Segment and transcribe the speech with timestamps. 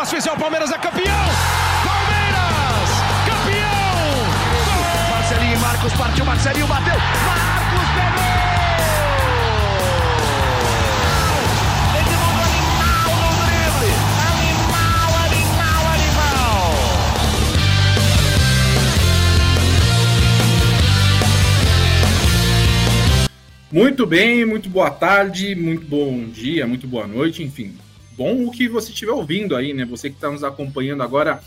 [0.00, 1.26] espaço especial, Palmeiras é campeão!
[1.84, 2.90] Palmeiras!
[3.26, 5.10] Campeão!
[5.10, 6.94] Marcelinho e Marcos partiu, Marcelinho bateu!
[6.94, 8.30] Marcos pegou!
[23.72, 27.76] Muito bem, muito boa tarde, muito bom dia, muito boa noite, enfim.
[28.20, 29.86] Bom o que você estiver ouvindo aí, né?
[29.86, 31.42] Você que está nos acompanhando agora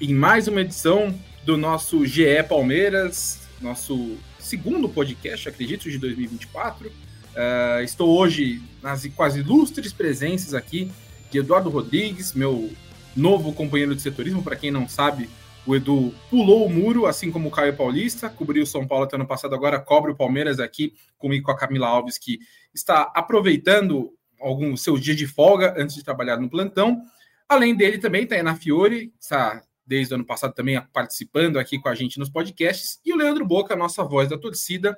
[0.00, 6.88] em mais uma edição do nosso GE Palmeiras, nosso segundo podcast, acredito, de 2024.
[6.88, 10.90] Uh, estou hoje nas quase ilustres presenças aqui
[11.30, 12.72] de Eduardo Rodrigues, meu
[13.14, 14.42] novo companheiro de setorismo.
[14.42, 15.28] Para quem não sabe,
[15.66, 19.16] o Edu pulou o muro, assim como o Caio Paulista, cobriu o São Paulo até
[19.16, 22.38] ano passado, agora cobre o Palmeiras aqui comigo com a Camila Alves, que
[22.72, 24.10] está aproveitando
[24.44, 27.02] alguns seus dias de folga antes de trabalhar no plantão.
[27.48, 31.78] Além dele também está a Ana Fiore, está desde o ano passado também participando aqui
[31.78, 34.96] com a gente nos podcasts, e o Leandro Boca, nossa voz da torcida.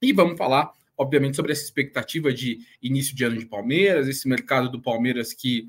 [0.00, 4.70] E vamos falar, obviamente, sobre essa expectativa de início de ano de Palmeiras, esse mercado
[4.70, 5.68] do Palmeiras que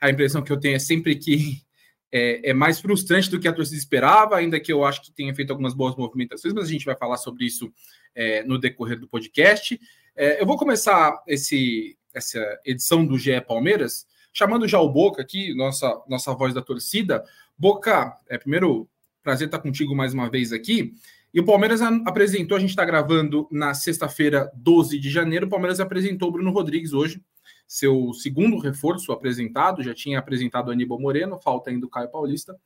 [0.00, 1.62] a impressão que eu tenho é sempre que
[2.10, 5.34] é, é, mais frustrante do que a torcida esperava, ainda que eu acho que tenha
[5.34, 7.72] feito algumas boas movimentações, mas a gente vai falar sobre isso
[8.14, 9.78] é, no decorrer do podcast.
[10.16, 15.54] É, eu vou começar esse, essa edição do GE Palmeiras chamando já o Boca aqui,
[15.54, 17.24] nossa, nossa voz da torcida.
[17.56, 18.88] Boca, é primeiro
[19.22, 20.92] prazer estar contigo mais uma vez aqui.
[21.32, 25.46] E o Palmeiras apresentou, a gente está gravando na sexta-feira, 12 de janeiro.
[25.46, 27.20] O Palmeiras apresentou o Bruno Rodrigues hoje
[27.66, 32.56] seu segundo reforço apresentado, já tinha apresentado o Aníbal Moreno, falta ainda o Caio Paulista.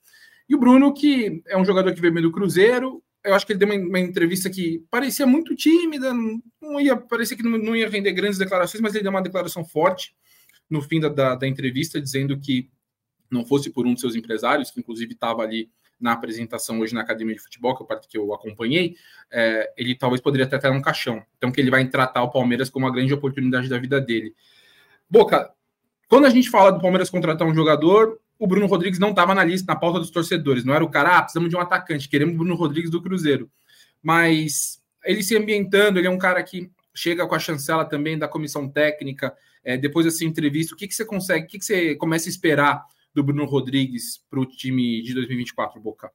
[0.48, 3.58] E o Bruno, que é um jogador que veio do Cruzeiro, eu acho que ele
[3.58, 6.12] deu uma, uma, entrevista que parecia muito tímida,
[6.60, 9.64] não ia, parecia que não, não, ia render grandes declarações, mas ele deu uma declaração
[9.64, 10.14] forte
[10.68, 12.70] no fim da, da, da entrevista, dizendo que
[13.30, 17.02] não fosse por um dos seus empresários, que inclusive estava ali na apresentação hoje na
[17.02, 18.96] Academia de Futebol, que eu, que eu acompanhei,
[19.30, 21.22] é, ele talvez poderia até estar no caixão.
[21.36, 24.34] Então, que ele vai tratar o Palmeiras como uma grande oportunidade da vida dele.
[25.08, 25.52] Boca,
[26.08, 29.44] quando a gente fala do Palmeiras contratar um jogador, o Bruno Rodrigues não estava na
[29.44, 30.64] lista, na pauta dos torcedores.
[30.64, 33.50] Não era o cara, ah, precisamos de um atacante, queremos o Bruno Rodrigues do Cruzeiro.
[34.02, 38.26] Mas ele se ambientando, ele é um cara que chega com a chancela também da
[38.26, 39.36] comissão técnica.
[39.62, 42.30] É, depois dessa entrevista, o que, que você consegue, o que, que você começa a
[42.30, 42.82] esperar
[43.14, 46.10] do Bruno Rodrigues para o time de 2024, Boca?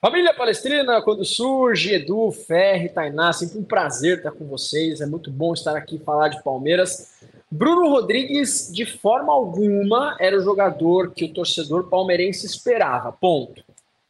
[0.00, 5.00] Família Palestrina, quando surge, Edu, Ferre, Tainá, sempre um prazer estar com vocês.
[5.00, 7.14] É muito bom estar aqui e falar de Palmeiras.
[7.50, 13.10] Bruno Rodrigues, de forma alguma, era o jogador que o torcedor palmeirense esperava.
[13.10, 13.64] Ponto.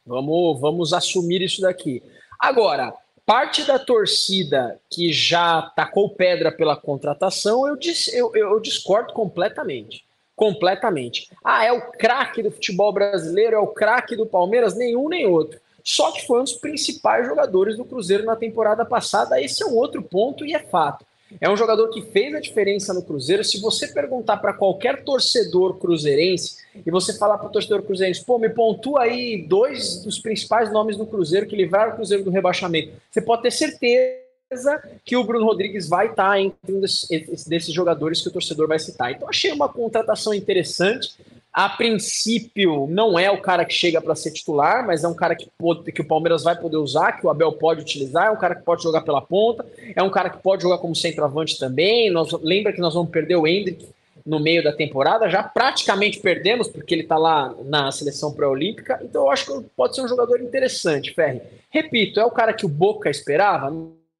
[0.05, 2.03] Vamos, vamos assumir isso daqui.
[2.37, 2.93] Agora,
[3.25, 7.75] parte da torcida que já tacou pedra pela contratação, eu,
[8.13, 10.05] eu, eu discordo completamente.
[10.35, 11.31] Completamente.
[11.43, 14.75] Ah, é o craque do futebol brasileiro, é o craque do Palmeiras?
[14.75, 15.59] Nenhum nem outro.
[15.89, 19.41] Só que foi um dos principais jogadores do Cruzeiro na temporada passada.
[19.41, 21.03] Esse é um outro ponto e é fato.
[21.41, 23.43] É um jogador que fez a diferença no Cruzeiro.
[23.43, 28.37] Se você perguntar para qualquer torcedor cruzeirense e você falar para o torcedor cruzeirense, pô,
[28.37, 32.93] me pontua aí dois dos principais nomes do Cruzeiro que livraram o Cruzeiro do rebaixamento,
[33.09, 38.21] você pode ter certeza que o Bruno Rodrigues vai estar entre um desses, desses jogadores
[38.21, 39.11] que o torcedor vai citar.
[39.11, 41.15] Então, achei uma contratação interessante.
[41.59, 45.35] A princípio, não é o cara que chega para ser titular, mas é um cara
[45.35, 48.37] que, pode, que o Palmeiras vai poder usar, que o Abel pode utilizar, é um
[48.37, 52.09] cara que pode jogar pela ponta, é um cara que pode jogar como centroavante também.
[52.09, 53.89] Nós, lembra que nós vamos perder o Hendrick
[54.25, 59.23] no meio da temporada, já praticamente perdemos, porque ele está lá na seleção pré-olímpica, então
[59.23, 61.41] eu acho que pode ser um jogador interessante, Ferri.
[61.69, 63.69] Repito, é o cara que o Boca esperava?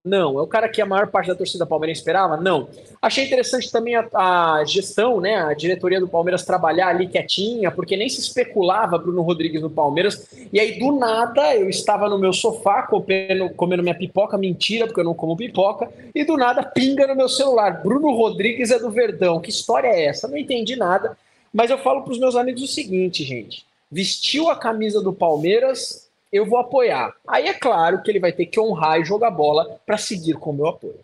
[0.03, 0.39] Não.
[0.39, 2.37] É o cara que a maior parte da torcida palmeirense esperava?
[2.37, 2.69] Não.
[3.01, 5.35] Achei interessante também a, a, gestão, né?
[5.35, 10.27] A diretoria do Palmeiras trabalhar ali quietinha, porque nem se especulava Bruno Rodrigues no Palmeiras.
[10.53, 15.01] E aí, do nada, eu estava no meu sofá comendo, comendo minha pipoca, mentira, porque
[15.01, 17.83] eu não como pipoca, e do nada pinga no meu celular.
[17.83, 19.41] Bruno Rodrigues é do Verdão.
[19.41, 20.27] Que história é essa?
[20.27, 21.17] Não entendi nada.
[21.53, 23.65] Mas eu falo para os meus amigos o seguinte, gente.
[23.91, 27.13] Vestiu a camisa do Palmeiras, eu vou apoiar.
[27.27, 30.51] Aí é claro que ele vai ter que honrar e jogar bola para seguir com
[30.51, 30.99] o meu apoio.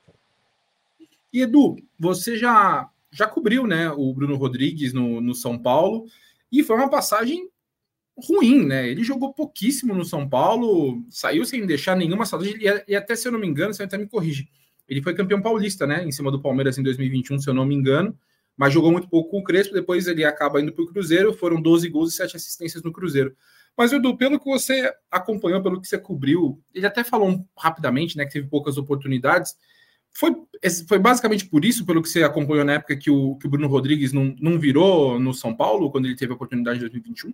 [1.34, 6.06] E Edu, você já, já cobriu né, o Bruno Rodrigues no, no São Paulo
[6.52, 7.50] e foi uma passagem
[8.18, 8.88] ruim, né?
[8.88, 13.28] Ele jogou pouquíssimo no São Paulo, saiu sem deixar nenhuma saudade, e, e até se
[13.28, 14.48] eu não me engano, você até me corrige,
[14.88, 16.06] ele foi campeão paulista, né?
[16.06, 18.18] Em cima do Palmeiras em 2021, se eu não me engano,
[18.56, 21.62] mas jogou muito pouco com o Crespo, depois ele acaba indo para o Cruzeiro, foram
[21.62, 23.36] 12 gols e 7 assistências no Cruzeiro.
[23.78, 28.26] Mas, Edu, pelo que você acompanhou, pelo que você cobriu, ele até falou rapidamente, né,
[28.26, 29.56] que teve poucas oportunidades.
[30.14, 30.34] foi,
[30.88, 33.68] foi basicamente por isso, pelo que você acompanhou na época, que o, que o Bruno
[33.68, 37.34] Rodrigues não, não virou no São Paulo quando ele teve a oportunidade em 2021?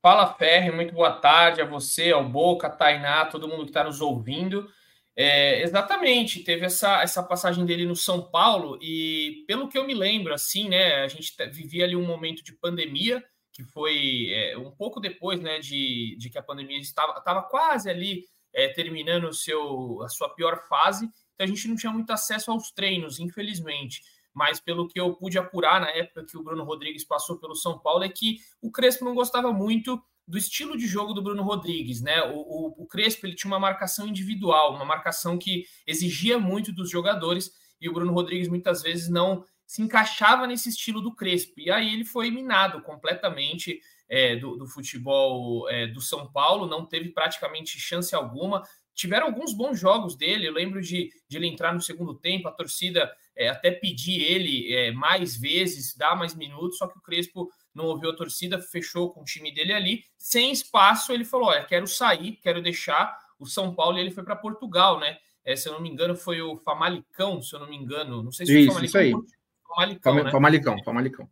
[0.00, 3.82] Fala, Ferre, muito boa tarde a você, ao Boca, a Tainá, todo mundo que está
[3.82, 4.70] nos ouvindo.
[5.16, 9.92] É, exatamente, teve essa, essa passagem dele no São Paulo e, pelo que eu me
[9.92, 13.24] lembro, assim, né, a gente vivia ali um momento de pandemia,
[13.58, 17.90] que foi é, um pouco depois, né, de, de que a pandemia estava, estava quase
[17.90, 18.24] ali
[18.54, 22.52] é, terminando o seu, a sua pior fase, então a gente não tinha muito acesso
[22.52, 24.00] aos treinos, infelizmente.
[24.32, 27.80] Mas pelo que eu pude apurar na época que o Bruno Rodrigues passou pelo São
[27.80, 32.00] Paulo, é que o Crespo não gostava muito do estilo de jogo do Bruno Rodrigues,
[32.00, 32.22] né?
[32.22, 36.88] O, o, o, Crespo ele tinha uma marcação individual, uma marcação que exigia muito dos
[36.88, 37.50] jogadores,
[37.80, 41.60] e o Bruno Rodrigues muitas vezes não se encaixava nesse estilo do Crespo.
[41.60, 43.78] E aí ele foi minado completamente
[44.08, 48.62] é, do, do, futebol é, do São Paulo, não teve praticamente chance alguma.
[48.94, 52.52] Tiveram alguns bons jogos dele, eu lembro de, de ele entrar no segundo tempo, a
[52.52, 57.50] torcida é, até pedir ele é, mais vezes, dar mais minutos, só que o Crespo
[57.74, 61.62] não ouviu a torcida, fechou com o time dele ali, sem espaço, ele falou: Olha,
[61.64, 65.18] quero sair, quero deixar o São Paulo e ele foi para Portugal, né?
[65.44, 68.22] É, se eu não me engano, foi o Famalicão, se eu não me engano.
[68.22, 69.37] Não sei se isso, foi o Famalicão.
[69.76, 69.98] Aí.
[70.02, 70.30] Famalicão, né?
[70.30, 71.28] Famalicão, Famalicão.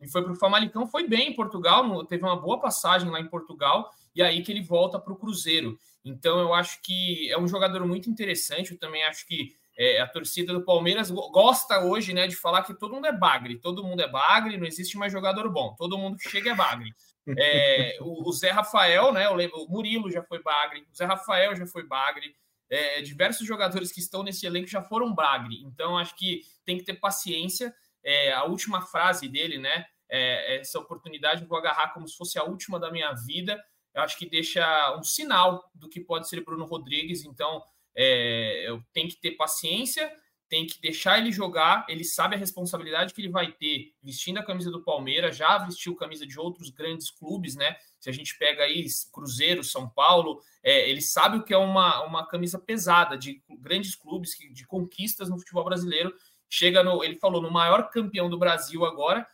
[0.00, 3.28] Ele foi para o Famalicão, foi bem em Portugal, teve uma boa passagem lá em
[3.28, 5.78] Portugal, e aí que ele volta para o Cruzeiro.
[6.04, 8.72] Então eu acho que é um jogador muito interessante.
[8.72, 12.74] Eu também acho que é, a torcida do Palmeiras gosta hoje né, de falar que
[12.74, 16.16] todo mundo é bagre, todo mundo é bagre, não existe mais jogador bom, todo mundo
[16.16, 16.92] que chega é bagre.
[17.38, 19.28] É, o, o, Zé Rafael, né?
[19.28, 22.34] O Murilo já foi bagre, o Zé Rafael já foi bagre.
[22.70, 25.60] É, diversos jogadores que estão nesse elenco já foram bagre.
[25.64, 27.74] Então, acho que tem que ter paciência.
[28.02, 29.84] É, a última frase dele, né?
[30.08, 33.62] É, essa oportunidade eu vou agarrar como se fosse a última da minha vida.
[33.92, 37.24] Eu acho que deixa um sinal do que pode ser Bruno Rodrigues.
[37.24, 37.62] Então,
[37.96, 40.10] é, tem que ter paciência,
[40.50, 41.86] tem que deixar ele jogar.
[41.88, 45.94] Ele sabe a responsabilidade que ele vai ter vestindo a camisa do Palmeiras, já vestiu
[45.94, 47.76] camisa de outros grandes clubes, né?
[48.00, 52.02] Se a gente pega aí Cruzeiro, São Paulo, é, ele sabe o que é uma,
[52.04, 56.12] uma camisa pesada de grandes clubes, de conquistas no futebol brasileiro.
[56.48, 59.26] Chega no, ele falou, no maior campeão do Brasil agora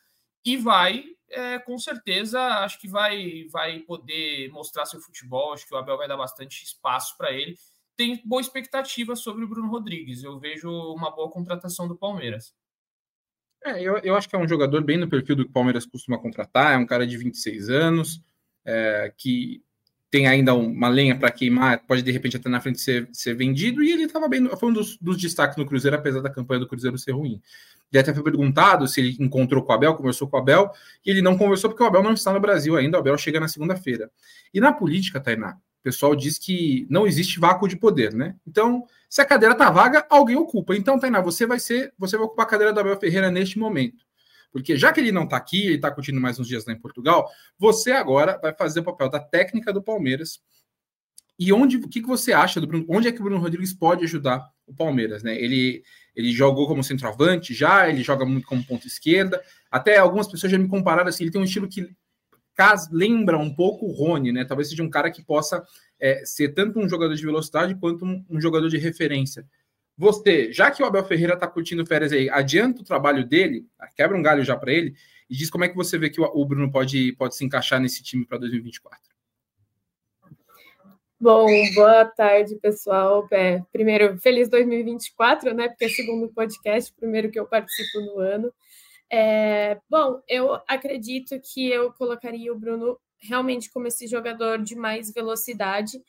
[0.45, 5.55] e vai é, com certeza acho que vai, vai poder mostrar seu futebol.
[5.55, 7.57] Acho que o Abel vai dar bastante espaço para ele
[7.97, 10.23] tem boa expectativa sobre o Bruno Rodrigues.
[10.23, 12.55] Eu vejo uma boa contratação do Palmeiras.
[13.65, 15.87] É, eu, eu acho que é um jogador bem no perfil do que o Palmeiras
[15.87, 16.75] costuma contratar.
[16.75, 18.23] É um cara de 26 anos,
[18.65, 19.63] é, que
[20.11, 23.83] tem ainda uma lenha para queimar, pode de repente até na frente ser, ser vendido.
[23.83, 26.69] E ele estava bem, foi um dos, dos, destaques no Cruzeiro, apesar da campanha do
[26.69, 27.41] Cruzeiro ser ruim.
[27.93, 30.71] Ele até foi perguntado se ele encontrou com o Abel, conversou com o Abel,
[31.05, 32.99] e ele não conversou porque o Abel não está no Brasil ainda.
[32.99, 34.11] O Abel chega na segunda-feira.
[34.53, 38.35] E na política, Tainá, pessoal diz que não existe vácuo de poder, né?
[38.45, 40.75] Então, se a cadeira tá vaga, alguém ocupa.
[40.75, 44.05] Então, Tainá, você vai ser, você vai ocupar a cadeira do Abel Ferreira neste momento.
[44.51, 46.81] Porque já que ele não está aqui, ele está curtindo mais uns dias lá em
[46.81, 50.41] Portugal, você agora vai fazer o papel da técnica do Palmeiras.
[51.39, 52.85] E onde, o que, que você acha do Bruno?
[52.89, 55.41] Onde é que o Bruno Rodrigues pode ajudar o Palmeiras, né?
[55.41, 55.85] Ele,
[56.17, 59.41] ele jogou como centroavante já, ele joga muito como ponta esquerda.
[59.71, 61.89] Até algumas pessoas já me compararam assim, ele tem um estilo que
[62.91, 64.45] lembra um pouco o Rony, né?
[64.45, 65.65] Talvez seja um cara que possa
[66.01, 69.47] é, ser tanto um jogador de velocidade quanto um, um, jogador de referência.
[69.97, 74.17] Você, já que o Abel Ferreira está curtindo férias aí, adianta o trabalho dele, quebra
[74.17, 74.95] um galho já para ele
[75.29, 77.81] e diz como é que você vê que o, o Bruno pode, pode se encaixar
[77.81, 79.07] nesse time para 2024.
[81.19, 83.27] Bom, boa tarde, pessoal.
[83.33, 85.69] É, primeiro, feliz 2024, né?
[85.69, 88.53] Porque é o segundo podcast, primeiro que eu participo no ano.
[89.11, 95.13] É, bom, eu acredito que eu colocaria o Bruno realmente como esse jogador de mais
[95.13, 96.03] velocidade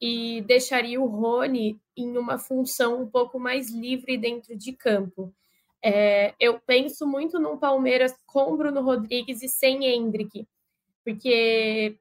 [0.00, 5.34] e deixaria o Rony em uma função um pouco mais livre dentro de campo.
[5.82, 10.46] É, eu penso muito no Palmeiras com Bruno Rodrigues e sem Hendrick,
[11.04, 11.98] porque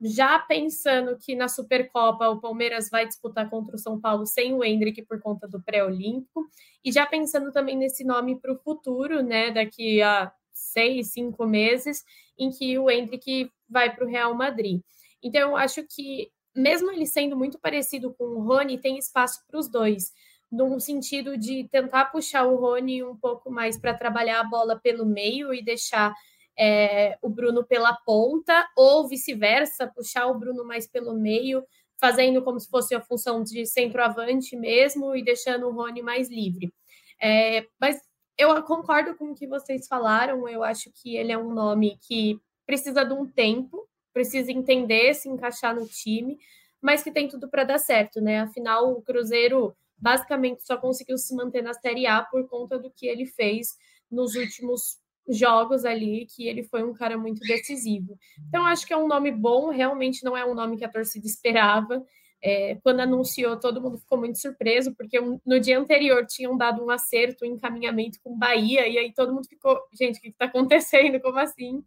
[0.00, 4.62] já pensando que na Supercopa o Palmeiras vai disputar contra o São Paulo sem o
[4.62, 6.46] Hendrick por conta do pré-olímpico,
[6.84, 12.04] e já pensando também nesse nome para o futuro, né, daqui a seis, cinco meses,
[12.38, 14.80] em que o Hendrick vai para o Real Madrid.
[15.22, 19.58] Então, eu acho que, mesmo ele sendo muito parecido com o Rony, tem espaço para
[19.58, 20.12] os dois,
[20.50, 25.04] no sentido de tentar puxar o Rony um pouco mais para trabalhar a bola pelo
[25.04, 26.14] meio e deixar
[26.58, 31.64] é, o Bruno pela ponta, ou vice-versa, puxar o Bruno mais pelo meio,
[31.98, 36.72] fazendo como se fosse a função de centroavante mesmo e deixando o Rony mais livre.
[37.20, 38.00] É, mas
[38.36, 42.38] eu concordo com o que vocês falaram, eu acho que ele é um nome que
[42.66, 46.38] precisa de um tempo, precisa entender, se encaixar no time,
[46.80, 48.40] mas que tem tudo para dar certo, né?
[48.40, 53.06] Afinal, o Cruzeiro basicamente só conseguiu se manter na Série A por conta do que
[53.06, 53.76] ele fez
[54.10, 58.18] nos últimos jogos ali, que ele foi um cara muito decisivo.
[58.48, 61.26] Então, acho que é um nome bom, realmente não é um nome que a torcida
[61.26, 62.04] esperava.
[62.42, 66.90] É, quando anunciou, todo mundo ficou muito surpreso, porque no dia anterior tinham dado um
[66.90, 71.20] acerto, um encaminhamento com Bahia, e aí todo mundo ficou, gente, o que está acontecendo?
[71.20, 71.82] Como assim?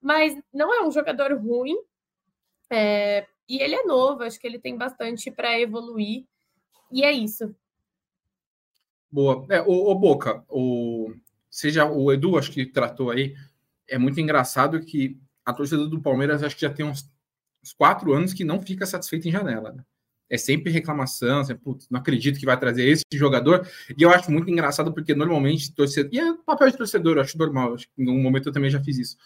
[0.00, 1.76] Mas não é um jogador ruim,
[2.68, 6.24] é, e ele é novo, acho que ele tem bastante para evoluir,
[6.92, 7.54] e é isso.
[9.10, 9.46] Boa.
[9.48, 11.14] É, o, o Boca, o,
[11.56, 13.34] seja o Edu, acho que tratou aí,
[13.88, 17.10] é muito engraçado que a torcida do Palmeiras acho que já tem uns,
[17.64, 19.72] uns quatro anos que não fica satisfeita em janela.
[19.72, 19.82] Né?
[20.28, 23.66] É sempre reclamação, putz, não acredito que vai trazer esse jogador.
[23.96, 26.12] E eu acho muito engraçado porque normalmente torcedor.
[26.12, 27.72] E é papel de torcedor, eu acho normal.
[27.72, 29.16] Acho que em um momento eu também já fiz isso.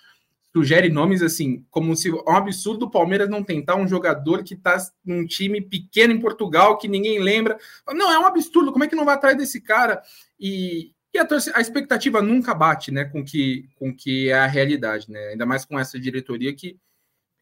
[0.55, 4.55] Sugere nomes assim, como se é um absurdo o Palmeiras não tentar um jogador que
[4.55, 7.59] está num time pequeno em Portugal, que ninguém lembra.
[7.89, 10.01] Não, é um absurdo, como é que não vai atrás desse cara?
[10.39, 15.11] E, e a, a, expectativa nunca bate né, com que, com que é a realidade,
[15.11, 15.29] né?
[15.29, 16.79] Ainda mais com essa diretoria que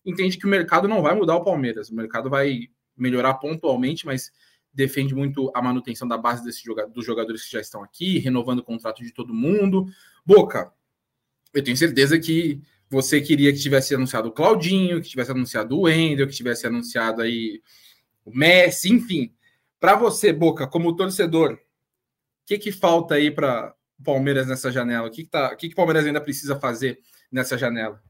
[0.05, 1.91] entende que o mercado não vai mudar o Palmeiras.
[1.91, 4.33] O mercado vai melhorar pontualmente, mas
[4.73, 6.63] defende muito a manutenção da base desse
[6.95, 9.87] dos jogadores que já estão aqui, renovando o contrato de todo mundo.
[10.25, 10.73] Boca,
[11.53, 15.83] eu tenho certeza que você queria que tivesse anunciado o Claudinho, que tivesse anunciado o
[15.83, 17.63] Wendel, que tivesse anunciado aí
[18.25, 19.35] o Messi, enfim.
[19.79, 21.59] Para você, Boca, como torcedor,
[22.49, 25.07] que, que falta aí para o Palmeiras nessa janela?
[25.07, 26.99] O que, que, tá, o que, que o Palmeiras ainda precisa fazer
[27.31, 28.03] nessa janela?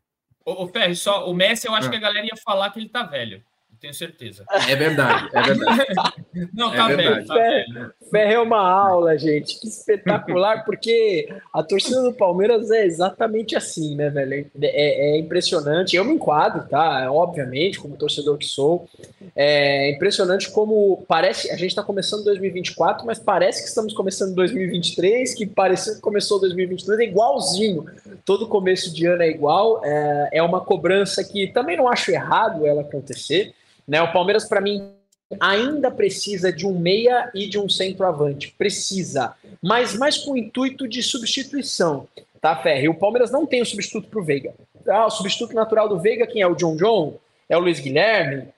[0.44, 1.90] Ô, ô Ferri, só o Messi, eu acho ah.
[1.90, 3.42] que a galera ia falar que ele tá velho
[3.80, 4.44] tenho certeza.
[4.68, 5.86] É verdade, é verdade.
[6.54, 7.26] Não, tá é velho.
[7.26, 9.58] Tá Ferre é uma aula, gente.
[9.60, 14.50] Que espetacular, porque a torcida do Palmeiras é exatamente assim, né, velho?
[14.60, 15.96] É, é impressionante.
[15.96, 17.10] Eu me enquadro, tá?
[17.10, 18.88] Obviamente, como torcedor que sou.
[19.34, 21.50] É impressionante como parece.
[21.50, 26.40] A gente está começando 2024, mas parece que estamos começando 2023, que pareceu que começou
[26.40, 27.86] 2022, é igualzinho.
[28.24, 29.84] Todo começo de ano é igual.
[29.84, 33.54] É, é uma cobrança que também não acho errado ela acontecer.
[33.88, 34.02] Né?
[34.02, 34.92] O Palmeiras, para mim,
[35.40, 38.54] ainda precisa de um meia e de um centroavante.
[38.56, 39.34] Precisa.
[39.62, 42.06] Mas mais com o intuito de substituição.
[42.40, 42.88] Tá, Ferre?
[42.88, 44.54] O Palmeiras não tem o substituto para o Veiga.
[44.86, 46.46] Ah, o substituto natural do Veiga, quem é?
[46.46, 47.18] O John John?
[47.48, 48.48] É o Luiz Guilherme?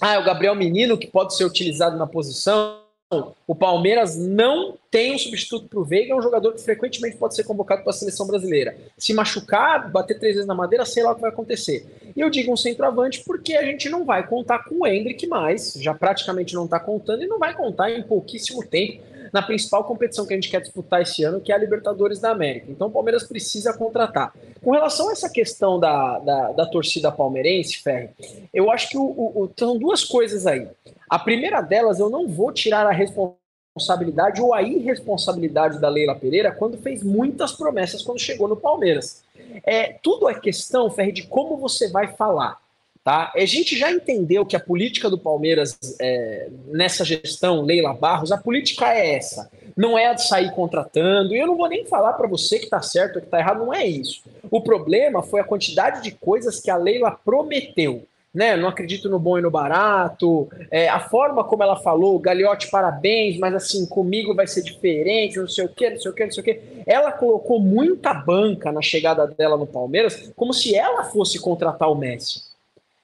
[0.00, 2.81] Ah, é o Gabriel Menino, que pode ser utilizado na posição
[3.46, 7.34] o Palmeiras não tem um substituto para o Veiga, é um jogador que frequentemente pode
[7.34, 8.76] ser convocado para a seleção brasileira.
[8.96, 11.86] Se machucar, bater três vezes na madeira, sei lá o que vai acontecer.
[12.14, 15.74] E eu digo um centroavante porque a gente não vai contar com o Hendrick mais,
[15.74, 19.02] já praticamente não está contando e não vai contar em pouquíssimo tempo
[19.32, 22.30] na principal competição que a gente quer disputar esse ano, que é a Libertadores da
[22.30, 22.66] América.
[22.68, 24.34] Então o Palmeiras precisa contratar.
[24.62, 28.10] Com relação a essa questão da, da, da torcida palmeirense, Ferre,
[28.52, 30.68] eu acho que o, o, são duas coisas aí.
[31.12, 36.50] A primeira delas, eu não vou tirar a responsabilidade ou a irresponsabilidade da Leila Pereira
[36.50, 39.22] quando fez muitas promessas quando chegou no Palmeiras.
[39.62, 42.56] É, tudo é questão, Ferre, de como você vai falar.
[43.04, 43.30] Tá?
[43.36, 48.38] A gente já entendeu que a política do Palmeiras é, nessa gestão, Leila Barros, a
[48.38, 49.50] política é essa.
[49.76, 51.34] Não é a de sair contratando.
[51.34, 53.66] E eu não vou nem falar para você que está certo ou que está errado,
[53.66, 54.22] não é isso.
[54.50, 58.56] O problema foi a quantidade de coisas que a Leila prometeu né?
[58.56, 60.48] Não acredito no bom e no barato.
[60.70, 65.48] É, a forma como ela falou, Galiote, parabéns, mas assim, comigo vai ser diferente, não
[65.48, 66.60] sei o que, não sei o que, não sei o que.
[66.86, 71.94] Ela colocou muita banca na chegada dela no Palmeiras, como se ela fosse contratar o
[71.94, 72.50] Messi.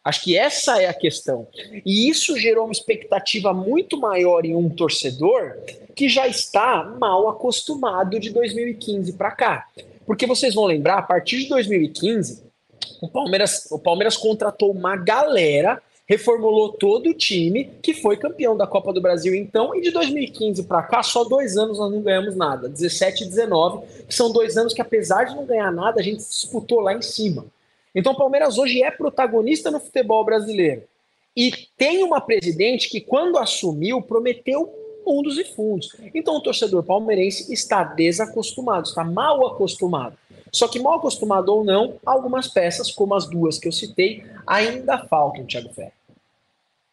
[0.03, 1.47] Acho que essa é a questão.
[1.85, 5.55] E isso gerou uma expectativa muito maior em um torcedor
[5.95, 9.67] que já está mal acostumado de 2015 para cá.
[10.07, 12.48] Porque vocês vão lembrar, a partir de 2015,
[13.01, 18.67] o Palmeiras, o Palmeiras contratou uma galera, reformulou todo o time, que foi campeão da
[18.67, 22.35] Copa do Brasil então, e de 2015 para cá, só dois anos nós não ganhamos
[22.35, 26.03] nada, 17 e 19, que são dois anos que apesar de não ganhar nada, a
[26.03, 27.45] gente disputou lá em cima.
[27.95, 30.83] Então o Palmeiras hoje é protagonista no futebol brasileiro.
[31.37, 34.73] E tem uma presidente que, quando assumiu, prometeu
[35.07, 35.95] mundos e fundos.
[36.15, 40.17] Então o torcedor palmeirense está desacostumado, está mal acostumado.
[40.53, 44.99] Só que mal acostumado ou não, algumas peças, como as duas que eu citei, ainda
[45.07, 45.93] faltam, Thiago Ferri.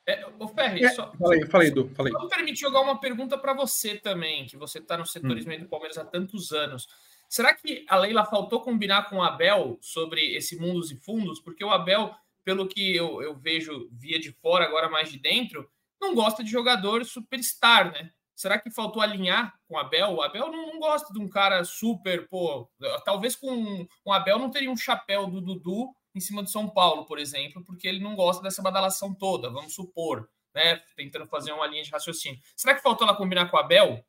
[0.07, 2.13] É, o Ferri, é, só, falei, falei, Edu, falei.
[2.13, 5.59] Só me permite jogar uma pergunta para você também, que você está no setorismo hum.
[5.59, 6.87] do Palmeiras há tantos anos.
[7.27, 11.39] Será que a Leila faltou combinar com o Abel sobre esse mundos e fundos?
[11.39, 15.67] Porque o Abel, pelo que eu, eu vejo via de fora, agora mais de dentro,
[15.99, 18.11] não gosta de jogador superstar, né?
[18.35, 20.15] Será que faltou alinhar com o Abel?
[20.15, 22.69] O Abel não, não, gosta de um cara super, pô.
[23.05, 27.05] Talvez com o Abel não teria um chapéu do Dudu em cima do São Paulo,
[27.05, 30.29] por exemplo, porque ele não gosta dessa badalação toda, vamos supor.
[30.53, 30.81] né?
[30.95, 32.39] Tentando fazer uma linha de raciocínio.
[32.55, 34.03] Será que faltou ela combinar com o Abel?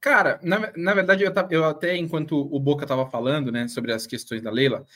[0.00, 4.06] Cara, na, na verdade, eu, eu até, enquanto o Boca estava falando, né, sobre as
[4.06, 4.86] questões da Leila,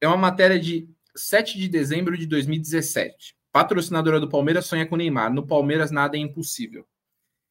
[0.00, 3.34] é uma matéria de 7 de dezembro de 2017.
[3.50, 5.32] Patrocinadora do Palmeiras sonha com Neymar.
[5.32, 6.86] No Palmeiras nada é impossível.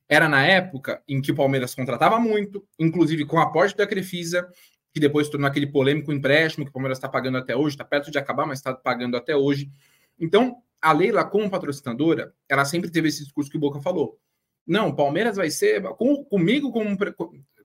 [0.10, 4.48] Era na época em que o Palmeiras contratava muito, inclusive com aporte da Crefisa,
[4.94, 8.10] que depois tornou aquele polêmico empréstimo que o Palmeiras está pagando até hoje, está perto
[8.10, 9.70] de acabar, mas está pagando até hoje.
[10.20, 14.18] Então, a Leila, como patrocinadora, ela sempre teve esse discurso que o Boca falou.
[14.66, 15.82] Não, o Palmeiras vai ser.
[15.96, 16.98] Com, comigo, como,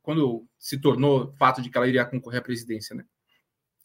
[0.03, 3.05] quando se tornou fato de que ela iria concorrer à presidência, né?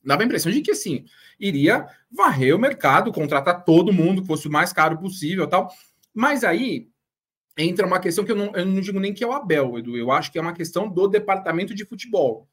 [0.03, 1.05] Dava a impressão de que, assim,
[1.39, 5.69] iria varrer o mercado, contratar todo mundo, que fosse o mais caro possível tal.
[6.13, 6.89] Mas aí
[7.57, 9.97] entra uma questão que eu não, eu não digo nem que é o Abel, Edu,
[9.97, 12.47] eu acho que é uma questão do departamento de futebol,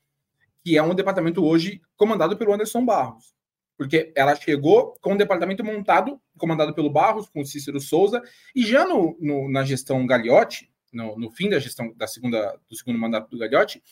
[0.65, 3.35] que é um departamento hoje comandado pelo Anderson Barros.
[3.77, 8.23] Porque ela chegou com um departamento montado, comandado pelo Barros, com o Cícero Souza,
[8.55, 12.77] e já no, no na gestão Gagliotti, no, no, fim da gestão da segunda, do
[12.77, 13.83] segundo mandato do Gagliotti,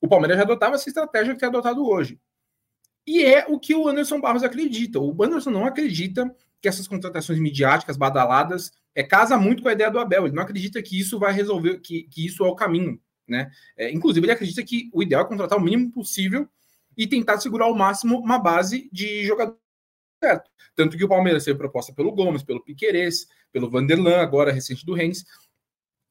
[0.00, 2.20] o Palmeiras já adotava essa estratégia que é adotado hoje.
[3.06, 5.00] E é o que o Anderson Barros acredita.
[5.00, 9.90] O Anderson não acredita que essas contratações midiáticas, badaladas, é, casa muito com a ideia
[9.90, 10.26] do Abel.
[10.26, 13.00] Ele não acredita que isso vai resolver, que, que isso é o caminho.
[13.26, 13.50] Né?
[13.76, 16.48] É, inclusive, ele acredita que o ideal é contratar o mínimo possível
[16.96, 19.56] e tentar segurar ao máximo uma base de jogador
[20.22, 20.50] certo.
[20.74, 24.94] Tanto que o Palmeiras teve proposta pelo Gomes, pelo Piquerez, pelo Vanderlan, agora recente do
[24.94, 25.24] Rennes.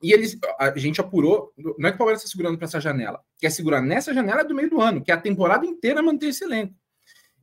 [0.01, 3.21] E eles, a gente apurou, não é que o Palmeiras está segurando para essa janela,
[3.37, 6.43] quer segurar nessa janela do meio do ano, que é a temporada inteira manter esse
[6.43, 6.73] elenco.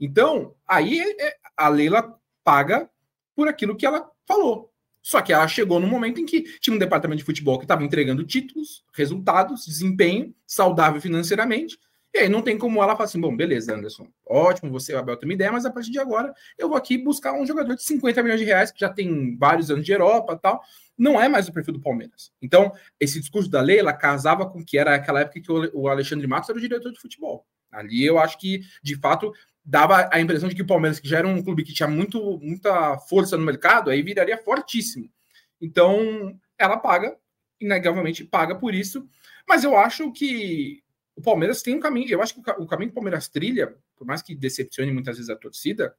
[0.01, 2.91] Então, aí é, a Leila paga
[3.35, 4.73] por aquilo que ela falou.
[5.03, 7.85] Só que ela chegou no momento em que tinha um departamento de futebol que estava
[7.85, 11.79] entregando títulos, resultados, desempenho, saudável financeiramente.
[12.15, 15.29] E aí não tem como ela falar assim: bom, beleza, Anderson, ótimo, você, Abel, tem
[15.29, 18.23] uma ideia, mas a partir de agora eu vou aqui buscar um jogador de 50
[18.23, 20.63] milhões de reais, que já tem vários anos de Europa tal.
[20.97, 22.33] Não é mais o perfil do Palmeiras.
[22.43, 26.49] Então, esse discurso da Leila casava com que era aquela época que o Alexandre Matos
[26.49, 27.47] era o diretor de futebol.
[27.71, 29.33] Ali eu acho que, de fato,
[29.69, 32.39] dava a impressão de que o Palmeiras, que já era um clube que tinha muito,
[32.41, 35.11] muita força no mercado, aí viraria fortíssimo.
[35.61, 37.15] Então, ela paga,
[37.61, 39.07] inegavelmente paga por isso,
[39.47, 40.83] mas eu acho que
[41.15, 44.07] o Palmeiras tem um caminho, eu acho que o caminho que o Palmeiras trilha, por
[44.07, 45.95] mais que decepcione muitas vezes a torcida,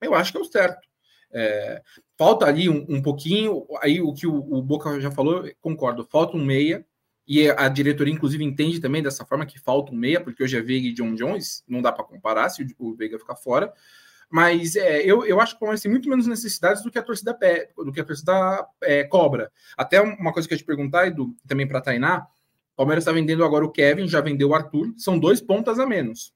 [0.00, 0.88] eu acho que é o certo.
[1.30, 1.82] É,
[2.16, 6.34] falta ali um, um, pouquinho, aí o que o, o Boca já falou, concordo, falta
[6.34, 6.86] um meia,
[7.26, 10.60] e a diretoria, inclusive, entende também dessa forma que falta um meia, porque hoje é
[10.60, 13.72] Veiga e John Jones, não dá para comparar se o Veiga ficar fora.
[14.30, 17.02] Mas é, eu, eu acho que o Palmeiras tem muito menos necessidades do que a
[17.02, 19.50] torcida pé, do que a torcida é, cobra.
[19.76, 22.26] Até uma coisa que eu ia te perguntar, Edu, também para Tainá,
[22.74, 25.86] o Palmeiras está vendendo agora o Kevin, já vendeu o Arthur, são dois pontas a
[25.86, 26.32] menos.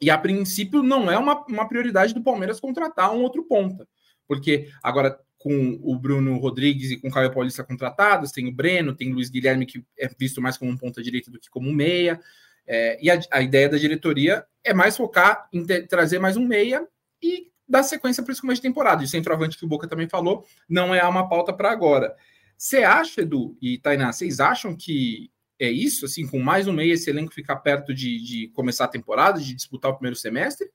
[0.00, 3.86] E a princípio não é uma, uma prioridade do Palmeiras contratar um outro ponta.
[4.26, 8.94] Porque agora com o Bruno Rodrigues e com o Caio Paulista contratados, tem o Breno,
[8.94, 11.68] tem o Luiz Guilherme, que é visto mais como um ponta direita do que como
[11.70, 12.20] um meia.
[12.66, 16.46] É, e a, a, ideia da diretoria é mais focar em te, trazer mais um
[16.46, 16.86] meia
[17.22, 19.00] e dar sequência para esse começo de temporada.
[19.00, 22.14] E o centroavante que o Boca também falou, não é uma pauta para agora.
[22.56, 26.94] Você acha, Edu e Tainá, vocês acham que é isso, assim, com mais um meia,
[26.94, 30.68] esse elenco ficar perto de, de começar a temporada, de disputar o primeiro semestre,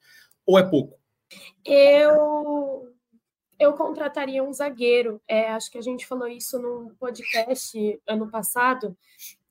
[0.45, 0.97] ou é pouco?
[1.65, 2.92] Eu
[3.59, 5.21] eu contrataria um zagueiro.
[5.27, 8.97] É, acho que a gente falou isso no podcast ano passado,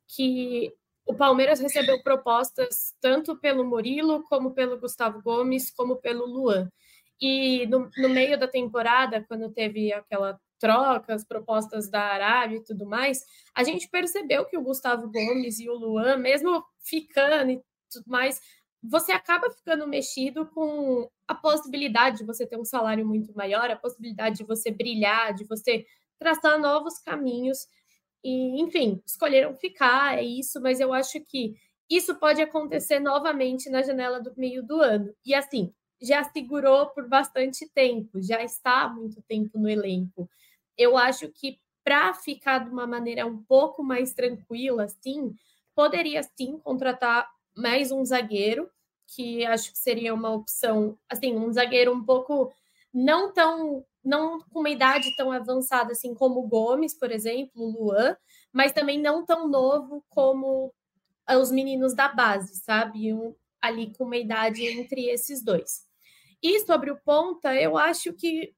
[0.07, 0.73] que
[1.07, 6.71] o Palmeiras recebeu propostas tanto pelo Murilo, como pelo Gustavo Gomes, como pelo Luan.
[7.21, 12.65] E no, no meio da temporada, quando teve aquela troca, as propostas da Arábia e
[12.65, 17.63] tudo mais, a gente percebeu que o Gustavo Gomes e o Luan, mesmo ficando e
[17.91, 18.41] tudo mais,
[18.83, 23.77] você acaba ficando mexido com a possibilidade de você ter um salário muito maior, a
[23.77, 25.87] possibilidade de você brilhar, de você
[26.19, 27.67] traçar novos caminhos.
[28.25, 31.55] E, enfim, escolheram ficar, é isso, mas eu acho que
[31.89, 35.15] isso pode acontecer novamente na janela do meio do ano.
[35.25, 40.29] E assim, já segurou por bastante tempo, já está há muito tempo no elenco.
[40.77, 45.35] Eu acho que para ficar de uma maneira um pouco mais tranquila, assim,
[45.75, 48.71] poderia sim contratar mais um zagueiro,
[49.07, 52.53] que acho que seria uma opção, assim, um zagueiro um pouco
[52.93, 57.71] não tão não com uma idade tão avançada assim como o Gomes, por exemplo, o
[57.71, 58.17] Luan,
[58.53, 60.75] mas também não tão novo como
[61.31, 63.13] os meninos da base, sabe?
[63.15, 65.87] Um, ali com uma idade entre esses dois.
[66.43, 68.53] E sobre o ponta, eu acho que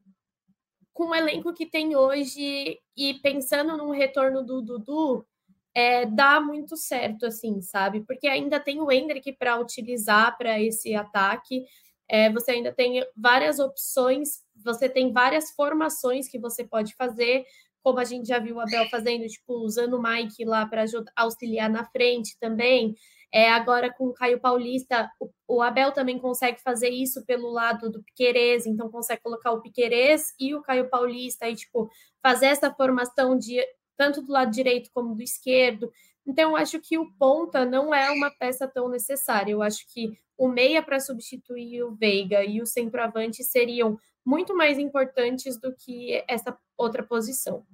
[0.94, 5.26] com o elenco que tem hoje e pensando no retorno do Dudu,
[5.74, 8.02] é, dá muito certo, assim, sabe?
[8.06, 11.64] Porque ainda tem o Hendrick para utilizar para esse ataque,
[12.08, 17.44] é, você ainda tem várias opções, você tem várias formações que você pode fazer
[17.84, 21.68] como a gente já viu o Abel fazendo, tipo, usando o Mike lá para auxiliar
[21.68, 22.96] na frente também.
[23.30, 27.90] É, agora com o Caio Paulista, o, o, Abel também consegue fazer isso pelo lado
[27.90, 31.90] do Piquerez, então consegue colocar o Piquerez e o Caio Paulista e, tipo,
[32.22, 33.60] fazer essa formação de
[33.96, 35.92] tanto do lado direito como do esquerdo.
[36.26, 39.52] Então, eu acho que o ponta não é uma peça tão necessária.
[39.52, 44.78] Eu acho que o meia para substituir o Veiga e o centroavante seriam muito mais
[44.78, 47.66] importantes do que essa outra posição.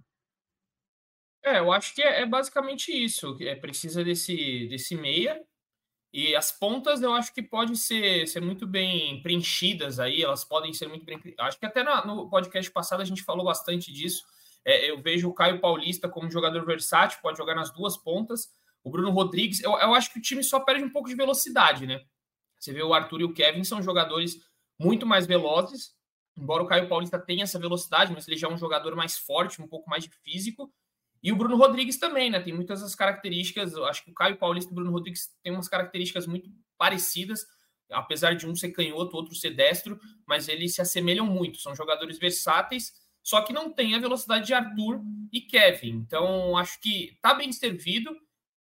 [1.43, 3.37] É, eu acho que é, é basicamente isso.
[3.41, 5.43] É precisa desse, desse meia
[6.13, 10.73] e as pontas eu acho que podem ser, ser muito bem preenchidas aí, elas podem
[10.73, 11.21] ser muito bem.
[11.39, 14.25] Acho que até no podcast passado a gente falou bastante disso.
[14.65, 18.49] É, eu vejo o Caio Paulista como jogador versátil, pode jogar nas duas pontas.
[18.83, 21.87] O Bruno Rodrigues, eu, eu acho que o time só perde um pouco de velocidade,
[21.87, 22.01] né?
[22.59, 24.37] Você vê o Arthur e o Kevin são jogadores
[24.79, 25.95] muito mais velozes,
[26.37, 29.61] embora o Caio Paulista tenha essa velocidade, mas ele já é um jogador mais forte,
[29.61, 30.73] um pouco mais de físico.
[31.23, 32.41] E o Bruno Rodrigues também, né?
[32.41, 33.75] Tem muitas das características.
[33.75, 37.47] Eu acho que o Caio Paulista e o Bruno Rodrigues têm umas características muito parecidas,
[37.91, 41.59] apesar de um ser canhoto, outro ser destro, mas eles se assemelham muito.
[41.59, 42.93] São jogadores versáteis,
[43.31, 45.01] só que não tem a velocidade de Arthur
[45.33, 45.91] e Kevin.
[45.91, 48.11] Então, acho que tá bem servido.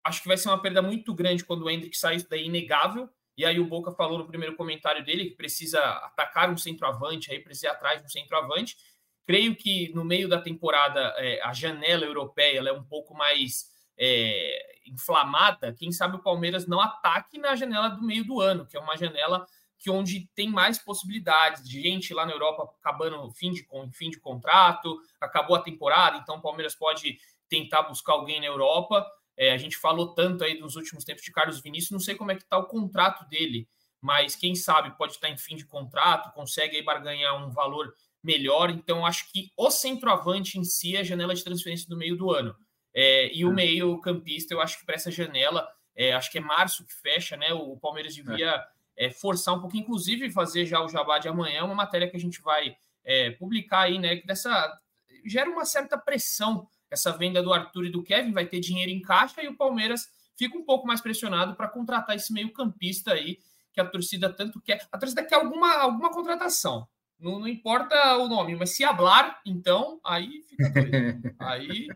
[0.04, 2.46] Acho que vai ser uma perda muito grande quando o Hendrick sair, isso daí é
[2.46, 3.10] inegável.
[3.36, 7.40] E aí o Boca falou no primeiro comentário dele que precisa atacar um centroavante, aí
[7.40, 8.78] precisa ir atrás de um centroavante.
[9.26, 14.82] Creio que no meio da temporada é, a janela europeia é um pouco mais é,
[14.86, 15.74] inflamada.
[15.74, 18.96] Quem sabe o Palmeiras não ataque na janela do meio do ano, que é uma
[18.96, 19.48] janela
[19.80, 24.20] que onde tem mais possibilidades de gente lá na Europa acabando fim de fim de
[24.20, 29.06] contrato, acabou a temporada, então o Palmeiras pode tentar buscar alguém na Europa.
[29.38, 32.32] É, a gente falou tanto aí nos últimos tempos de Carlos Vinícius, não sei como
[32.32, 33.68] é que está o contrato dele,
[34.02, 38.70] mas quem sabe pode estar em fim de contrato, consegue aí barganhar um valor melhor.
[38.70, 42.32] Então, acho que o centroavante em si é a janela de transferência do meio do
[42.32, 42.56] ano.
[42.94, 43.54] É, e o é.
[43.54, 47.54] meio-campista, eu acho que para essa janela, é, acho que é março que fecha, né?
[47.54, 48.62] O Palmeiras devia
[49.00, 52.20] é, forçar um pouco, inclusive fazer já o jabá de amanhã, uma matéria que a
[52.20, 54.18] gente vai é, publicar aí, né?
[54.18, 54.78] Que dessa
[55.26, 59.02] gera uma certa pressão essa venda do Arthur e do Kevin, vai ter dinheiro em
[59.02, 63.38] caixa e o Palmeiras fica um pouco mais pressionado para contratar esse meio-campista aí
[63.72, 64.86] que a torcida tanto quer.
[64.92, 66.88] A torcida quer alguma, alguma contratação.
[67.20, 71.36] Não, não, importa o nome, mas se hablar, então, aí fica doido.
[71.40, 71.88] aí.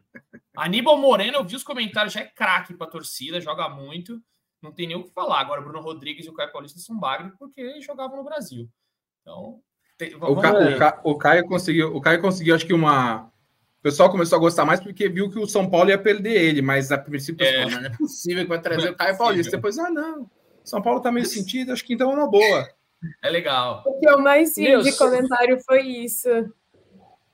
[0.55, 4.21] Aníbal Moreno, eu vi os comentários, já é craque para a torcida, joga muito.
[4.63, 5.41] Não tem nem o que falar.
[5.41, 8.69] Agora, Bruno Rodrigues e o Caio Paulista são bagre porque jogavam no Brasil.
[9.21, 9.59] Então.
[9.97, 13.25] Tem, o, Ca, o, Ca, o, Caio conseguiu, o Caio conseguiu, acho que uma.
[13.79, 16.61] O pessoal começou a gostar mais porque viu que o São Paulo ia perder ele,
[16.61, 17.65] mas a princípio é.
[17.69, 19.57] não é possível que vai trazer o Caio Paulista.
[19.57, 20.31] Depois, ah, não.
[20.63, 22.69] São Paulo tá meio sentido, acho que então é uma boa.
[23.21, 23.83] É legal.
[23.85, 24.85] O que eu mais vi Deus.
[24.85, 26.29] de comentário foi isso.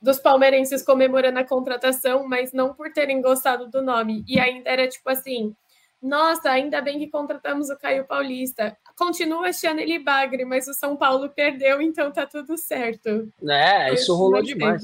[0.02, 4.24] Dos palmeirenses comemorando a contratação, mas não por terem gostado do nome.
[4.26, 5.54] E ainda era tipo assim:
[6.02, 8.76] nossa, ainda bem que contratamos o Caio Paulista.
[8.96, 13.30] Continua achando ele bagre, mas o São Paulo perdeu, então tá tudo certo.
[13.48, 14.82] É, isso rolou demais.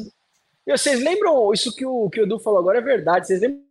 [0.67, 3.29] E vocês lembram, isso que o, que o Edu falou agora é verdade.
[3.29, 3.65] Vocês lembram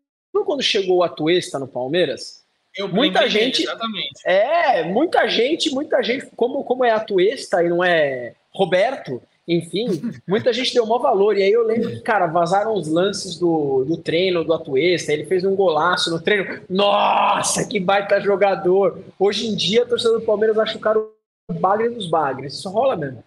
[0.46, 2.44] quando chegou o Atuesta no Palmeiras?
[2.76, 4.22] Eu muita gente, exatamente.
[4.26, 10.52] É, muita gente, muita gente, como, como é Atuesta e não é Roberto, enfim, muita
[10.52, 11.38] gente deu maior valor.
[11.38, 15.26] E aí eu lembro que, cara, vazaram os lances do, do treino do Atuesta, ele
[15.26, 16.62] fez um golaço no treino.
[16.70, 19.04] Nossa, que baita jogador!
[19.20, 22.54] Hoje em dia, a torcida do Palmeiras acha o cara o bagre dos bagres.
[22.54, 23.24] Isso rola mesmo.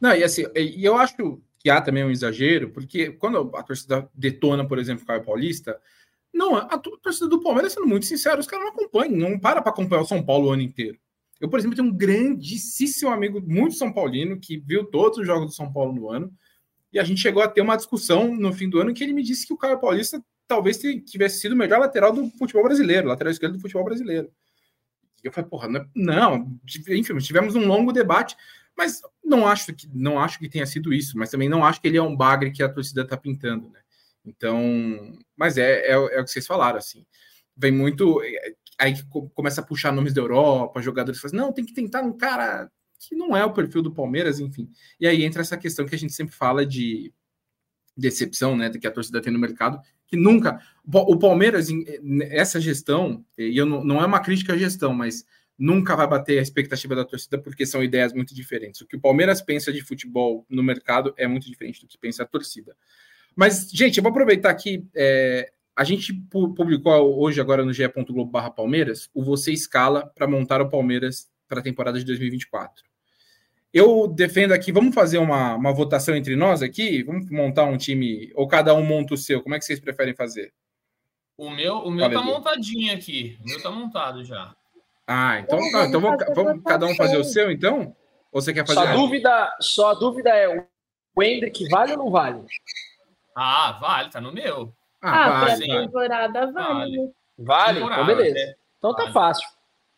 [0.00, 4.08] Não, e assim, e eu acho que há também um exagero, porque quando a torcida
[4.14, 5.78] detona, por exemplo, o Caio Paulista,
[6.32, 9.72] não, a torcida do Palmeiras, sendo muito sincero, os caras não acompanham, não para para
[9.72, 10.98] acompanhar o São Paulo o ano inteiro.
[11.40, 15.46] Eu, por exemplo, tenho um grandíssimo amigo, muito São Paulino, que viu todos os jogos
[15.46, 16.32] do São Paulo no ano,
[16.92, 19.22] e a gente chegou a ter uma discussão no fim do ano que ele me
[19.22, 23.30] disse que o Caio Paulista talvez tivesse sido o melhor lateral do futebol brasileiro, lateral
[23.30, 24.30] esquerdo do futebol brasileiro.
[25.22, 28.36] E eu falei, porra, não, é, não, enfim, tivemos um longo debate,
[28.76, 31.86] mas não acho que não acho que tenha sido isso, mas também não acho que
[31.86, 33.80] ele é um bagre que a torcida está pintando, né?
[34.24, 37.06] Então, mas é, é, é, o que vocês falaram, assim.
[37.56, 38.22] Vem muito.
[38.22, 38.94] É, aí
[39.34, 43.14] começa a puxar nomes da Europa, jogadores falam, não, tem que tentar um cara que
[43.14, 44.68] não é o perfil do Palmeiras, enfim.
[44.98, 47.12] E aí entra essa questão que a gente sempre fala de
[47.96, 50.60] decepção, né, que a torcida tem no mercado, que nunca.
[50.84, 51.68] O Palmeiras,
[52.30, 55.24] essa gestão, e eu não, não é uma crítica à gestão, mas
[55.58, 58.80] nunca vai bater a expectativa da torcida porque são ideias muito diferentes.
[58.80, 62.22] O que o Palmeiras pensa de futebol no mercado é muito diferente do que pensa
[62.22, 62.74] a torcida.
[63.36, 64.86] Mas, gente, eu vou aproveitar aqui.
[64.94, 70.68] É, a gente publicou hoje, agora no ge.globo Palmeiras, o Você Escala para montar o
[70.68, 72.84] Palmeiras para a temporada de 2024.
[73.72, 77.02] Eu defendo aqui, vamos fazer uma, uma votação entre nós aqui?
[77.02, 79.42] Vamos montar um time, ou cada um monta o seu?
[79.42, 80.52] Como é que vocês preferem fazer?
[81.34, 83.38] O meu, o meu tá montadinho aqui.
[83.42, 84.54] O meu tá montado já.
[85.06, 87.96] Ah, então, tá, então vamos, vamos cada um fazer o seu, então?
[88.30, 88.80] Ou você quer fazer?
[88.80, 92.44] Só a dúvida, só a dúvida é o Hendrick vale ou não vale?
[93.34, 94.74] Ah, vale, tá no meu.
[95.02, 97.12] Ah, ah vale, temporada vale.
[97.38, 97.80] Vale, vale?
[97.80, 98.38] então beleza.
[98.38, 98.56] É.
[98.78, 99.48] Então tá fácil.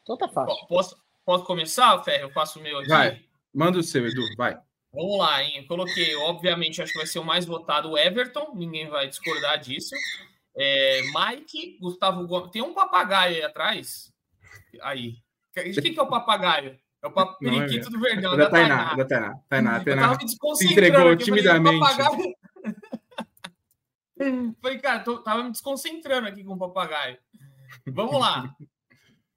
[0.02, 0.66] Então tá fácil.
[0.66, 2.24] Posso, posso começar, Ferro?
[2.24, 2.88] Eu faço o meu aqui.
[2.88, 3.20] Vai,
[3.52, 4.58] manda o seu, Edu, vai.
[4.92, 5.58] Vamos lá, hein?
[5.58, 9.58] Eu coloquei, obviamente, acho que vai ser o mais votado o Everton, ninguém vai discordar
[9.58, 9.94] disso.
[10.54, 12.50] É, Mike, Gustavo Gomes.
[12.50, 14.12] Tem um papagaio aí atrás.
[14.82, 15.16] Aí.
[15.56, 16.78] O que, que é o papagaio?
[17.02, 17.20] É o.
[17.20, 18.36] É periquito do Verdão.
[18.36, 18.94] Da Tainá.
[18.94, 19.40] Da Tainá.
[19.48, 19.80] Tainá.
[19.80, 20.18] Tainá.
[20.54, 21.78] Se entregou timidamente.
[21.78, 22.34] Falei,
[24.60, 27.18] falei, cara, tô, tava me desconcentrando aqui com o papagaio.
[27.86, 28.54] Vamos lá.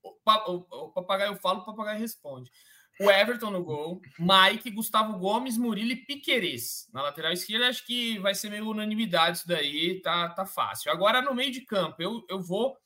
[0.04, 0.12] O,
[0.52, 2.52] o, o papagaio fala, o papagaio responde.
[3.00, 6.88] O Everton no gol, Mike, Gustavo Gomes, Murilo e Piquerez.
[6.94, 10.92] Na lateral esquerda, acho que vai ser meio unanimidade isso daí, tá, tá fácil.
[10.92, 12.78] Agora, no meio de campo, eu, eu vou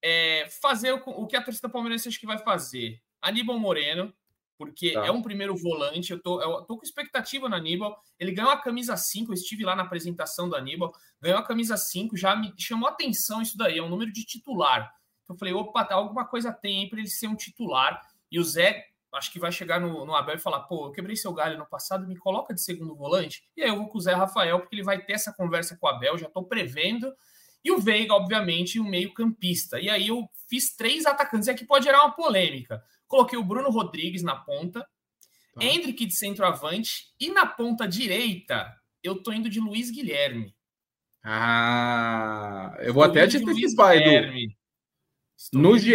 [0.00, 3.00] é, fazer o, o que a torcida palmeirense acho que vai fazer.
[3.20, 4.14] Aníbal Moreno,
[4.58, 5.06] porque tá.
[5.06, 6.10] é um primeiro volante.
[6.10, 7.96] Eu tô, eu tô com expectativa no Aníbal.
[8.18, 11.76] Ele ganhou a camisa 5, eu estive lá na apresentação do Aníbal, ganhou a camisa
[11.76, 14.92] 5, já me chamou atenção isso daí, é um número de titular.
[15.22, 18.02] Então eu falei, opa, tá, alguma coisa tem para ele ser um titular.
[18.30, 21.14] E o Zé, acho que vai chegar no, no Abel e falar, pô, eu quebrei
[21.14, 23.44] seu galho no passado, me coloca de segundo volante.
[23.56, 25.86] E aí eu vou com o Zé Rafael, porque ele vai ter essa conversa com
[25.86, 27.14] o Abel, já tô prevendo.
[27.64, 29.80] E o Veiga, obviamente, o meio-campista.
[29.80, 31.48] E aí eu fiz três atacantes.
[31.48, 32.82] E aqui pode gerar uma polêmica.
[33.08, 35.64] Coloquei o Bruno Rodrigues na ponta, tá.
[35.64, 40.54] Hendrick de centroavante e na ponta direita eu tô indo de Luiz Guilherme.
[41.24, 44.54] Ah, eu vou até te antecipar, Edu.
[45.52, 45.94] No GE,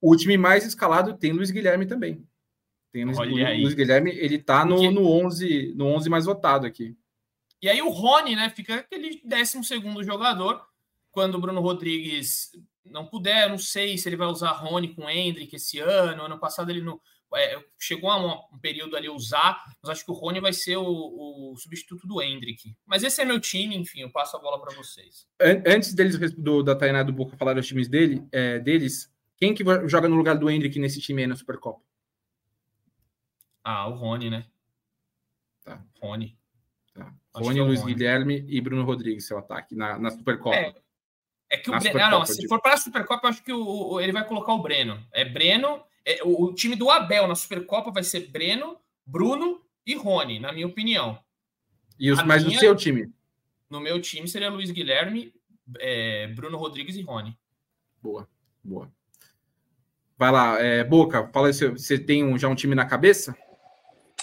[0.00, 2.26] o time mais escalado tem Luiz Guilherme também.
[2.92, 6.96] Tem Luiz, Luiz Guilherme, ele tá no, no, 11, no 11 mais votado aqui.
[7.60, 10.64] E aí o Rony, né, fica aquele 12 segundo jogador,
[11.10, 12.52] quando o Bruno Rodrigues
[12.84, 16.24] não puder, não sei se ele vai usar Rony com Hendrick esse ano.
[16.24, 17.00] Ano passado ele não.
[17.36, 20.76] É, chegou a um, um, período ali usar, mas acho que o Rony vai ser
[20.76, 22.76] o, o, substituto do Hendrick.
[22.86, 25.26] Mas esse é meu time, enfim, eu passo a bola para vocês.
[25.66, 29.64] Antes deles, do, da Tainá do Boca falar dos times dele, é, deles, quem que
[29.88, 31.82] joga no lugar do Hendrick nesse time aí na Supercopa?
[33.64, 34.46] Ah, o Rony, né?
[35.64, 35.82] Tá.
[36.00, 36.38] Rony.
[36.92, 37.12] Tá.
[37.34, 37.94] Rony, é Luiz Rony.
[37.94, 40.56] Guilherme e Bruno Rodrigues, seu ataque na, na Supercopa.
[40.56, 40.74] É,
[41.50, 42.00] é que o Breno.
[42.00, 44.52] Ah, não, se for para a Supercopa, eu acho que o, o, ele vai colocar
[44.52, 45.02] o Breno.
[45.12, 45.82] É Breno.
[46.04, 48.76] É, o, o, time do Abel na Supercopa vai ser Breno,
[49.06, 51.18] Bruno e Rony, na minha opinião.
[51.98, 53.10] E os, mais minha, no seu time?
[53.70, 55.32] No meu time seria Luiz Guilherme,
[55.78, 57.36] é, Bruno Rodrigues e Rony.
[58.02, 58.28] Boa,
[58.62, 58.90] boa.
[60.16, 63.36] Vai lá, é, Boca, fala se você tem um, já um time na cabeça?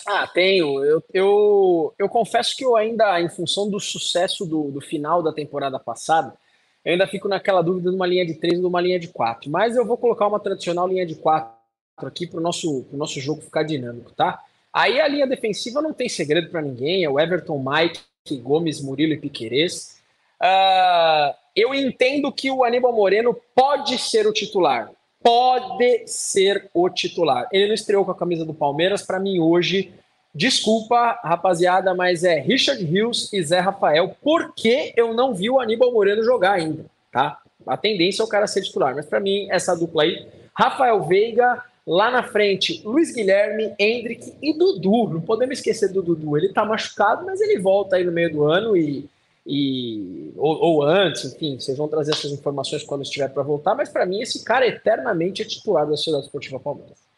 [0.07, 0.83] Ah, tenho.
[0.83, 5.33] Eu, eu, eu confesso que eu ainda, em função do sucesso do, do final da
[5.33, 6.37] temporada passada,
[6.83, 9.07] eu ainda fico naquela dúvida de uma linha de 3 ou de uma linha de
[9.07, 9.49] 4.
[9.49, 11.53] Mas eu vou colocar uma tradicional linha de 4
[11.97, 14.39] aqui para o nosso, nosso jogo ficar dinâmico, tá?
[14.73, 19.13] Aí a linha defensiva não tem segredo para ninguém, é o Everton, Mike, Gomes, Murilo
[19.13, 20.01] e Piquerez.
[20.41, 24.89] Uh, eu entendo que o Aníbal Moreno pode ser o titular.
[25.21, 27.47] Pode ser o titular.
[27.51, 29.03] Ele não estreou com a camisa do Palmeiras.
[29.03, 29.93] Para mim, hoje,
[30.33, 35.91] Desculpa, rapaziada, mas é Richard Rios e Zé Rafael, porque eu não vi o Aníbal
[35.91, 37.37] Moreno jogar ainda, tá?
[37.67, 41.61] A tendência é o cara ser titular, mas para mim, essa dupla aí, Rafael Veiga,
[41.85, 45.09] lá na frente, Luiz Guilherme, Hendrick e Dudu.
[45.09, 48.45] Não podemos esquecer do Dudu, ele tá machucado, mas ele volta aí no meio do
[48.45, 49.09] ano e.
[49.45, 53.89] e ou, ou antes, enfim, vocês vão trazer essas informações quando estiver para voltar, mas
[53.89, 57.10] para mim, esse cara eternamente é titular da Sociedade Esportiva Palmeiras.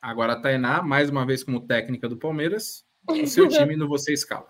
[0.00, 4.12] Agora a Tainá, mais uma vez como técnica do Palmeiras, o seu time no você
[4.12, 4.48] escala.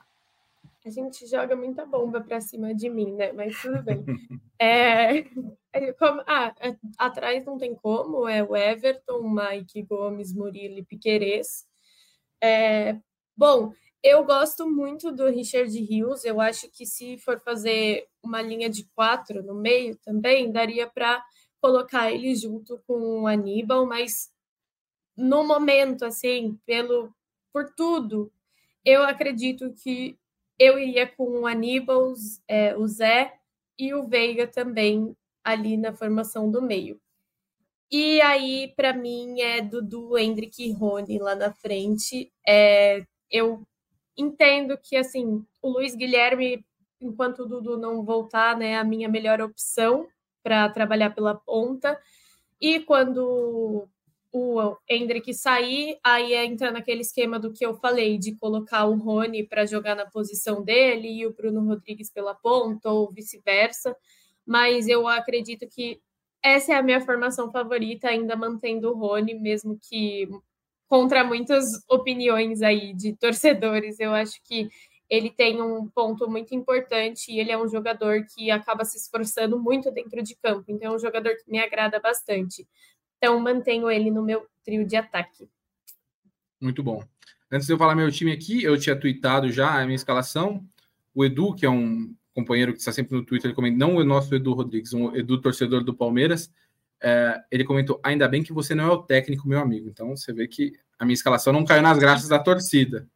[0.86, 3.32] A gente joga muita bomba para cima de mim, né?
[3.32, 4.04] Mas tudo bem.
[4.58, 5.24] é,
[5.98, 11.66] como, ah, é, atrás não tem como, é o Everton, Mike Gomes, Murilo e Piquerez.
[12.42, 12.96] É,
[13.36, 16.24] bom, eu gosto muito do Richard Rios.
[16.24, 21.22] Eu acho que se for fazer uma linha de quatro no meio também, daria para
[21.60, 24.30] colocar ele junto com o Aníbal, mas
[25.20, 27.14] no momento, assim, pelo
[27.52, 28.32] por tudo,
[28.84, 30.16] eu acredito que
[30.58, 32.14] eu iria com o Aníbal,
[32.48, 33.34] é, o Zé
[33.78, 37.00] e o Veiga também ali na formação do meio.
[37.90, 42.32] E aí, para mim, é Dudu, Hendrick e Rony lá na frente.
[42.46, 43.66] É, eu
[44.16, 46.64] entendo que, assim, o Luiz Guilherme,
[47.00, 50.06] enquanto o Dudu não voltar, né, é a minha melhor opção
[50.42, 52.00] para trabalhar pela ponta.
[52.60, 53.88] E quando
[54.32, 59.46] o Hendrick sair, aí entra naquele esquema do que eu falei, de colocar o Rony
[59.46, 63.96] para jogar na posição dele e o Bruno Rodrigues pela ponta, ou vice-versa.
[64.46, 66.00] Mas eu acredito que
[66.42, 70.28] essa é a minha formação favorita, ainda mantendo o Rony, mesmo que
[70.88, 74.00] contra muitas opiniões aí de torcedores.
[74.00, 74.68] Eu acho que
[75.08, 79.58] ele tem um ponto muito importante e ele é um jogador que acaba se esforçando
[79.58, 80.64] muito dentro de campo.
[80.68, 82.66] Então, é um jogador que me agrada bastante.
[83.22, 85.46] Então, mantenho ele no meu trio de ataque.
[86.58, 87.04] Muito bom.
[87.52, 90.64] Antes de eu falar meu time aqui, eu tinha tweetado já a minha escalação.
[91.14, 94.04] O Edu, que é um companheiro que está sempre no Twitter, ele comenta, não o
[94.04, 96.50] nosso Edu Rodrigues, um Edu torcedor do Palmeiras,
[97.02, 99.88] é, ele comentou: ainda bem que você não é o técnico, meu amigo.
[99.88, 103.06] Então você vê que a minha escalação não caiu nas graças da torcida.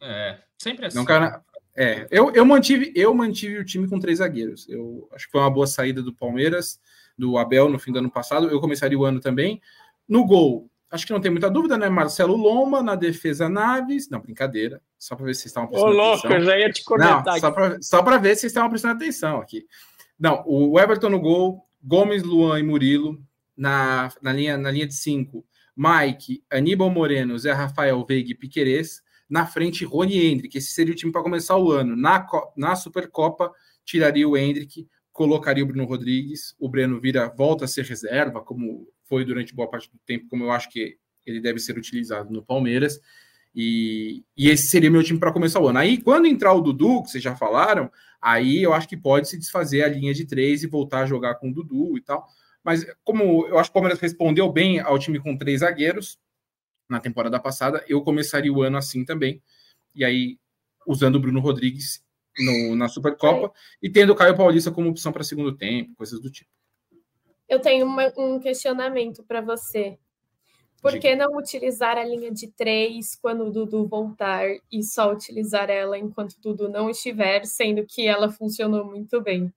[0.00, 0.96] É, sempre assim.
[0.96, 1.42] Não caiu na...
[1.76, 4.68] É, eu, eu, mantive, eu mantive o time com três zagueiros.
[4.68, 6.80] Eu acho que foi uma boa saída do Palmeiras,
[7.18, 8.48] do Abel no fim do ano passado.
[8.48, 9.60] Eu começaria o ano também.
[10.08, 11.88] No gol, acho que não tem muita dúvida, né?
[11.88, 14.08] Marcelo Lomba, na defesa Naves.
[14.08, 14.80] Não, brincadeira.
[14.98, 16.38] Só para ver se vocês estavam prestando Ô, louco, atenção.
[16.38, 17.24] eu já ia te comentar.
[17.40, 19.66] Não, só para ver se vocês estavam prestando atenção aqui.
[20.18, 23.20] Não, o Everton no gol, Gomes, Luan e Murilo
[23.56, 25.44] na, na, linha, na linha de cinco.
[25.76, 29.00] Mike, Aníbal Moreno, Zé Rafael Veiga e Piquerez.
[29.28, 30.56] Na frente, Rony Hendrick.
[30.56, 31.94] Esse seria o time para começar o ano.
[31.94, 32.26] Na,
[32.56, 33.52] na Supercopa,
[33.84, 36.54] tiraria o Hendrick, colocaria o Bruno Rodrigues.
[36.60, 40.44] O Breno vira, volta a ser reserva, como foi durante boa parte do tempo, como
[40.44, 43.00] eu acho que ele deve ser utilizado no Palmeiras.
[43.52, 45.80] E, e esse seria meu time para começar o ano.
[45.80, 47.90] Aí, quando entrar o Dudu, que vocês já falaram,
[48.22, 51.34] aí eu acho que pode se desfazer a linha de três e voltar a jogar
[51.34, 52.24] com o Dudu e tal.
[52.62, 56.16] Mas como eu acho que o Palmeiras respondeu bem ao time com três zagueiros
[56.88, 59.42] na temporada passada, eu começaria o ano assim também.
[59.96, 60.38] E aí,
[60.86, 62.06] usando o Bruno Rodrigues
[62.38, 63.50] no, na Supercopa é.
[63.82, 66.50] e tendo o Caio Paulista como opção para segundo tempo, coisas do tipo.
[67.48, 69.98] Eu tenho uma, um questionamento para você.
[70.80, 75.68] Por que não utilizar a linha de três quando o Dudu voltar e só utilizar
[75.68, 79.52] ela enquanto o Dudu não estiver, sendo que ela funcionou muito bem?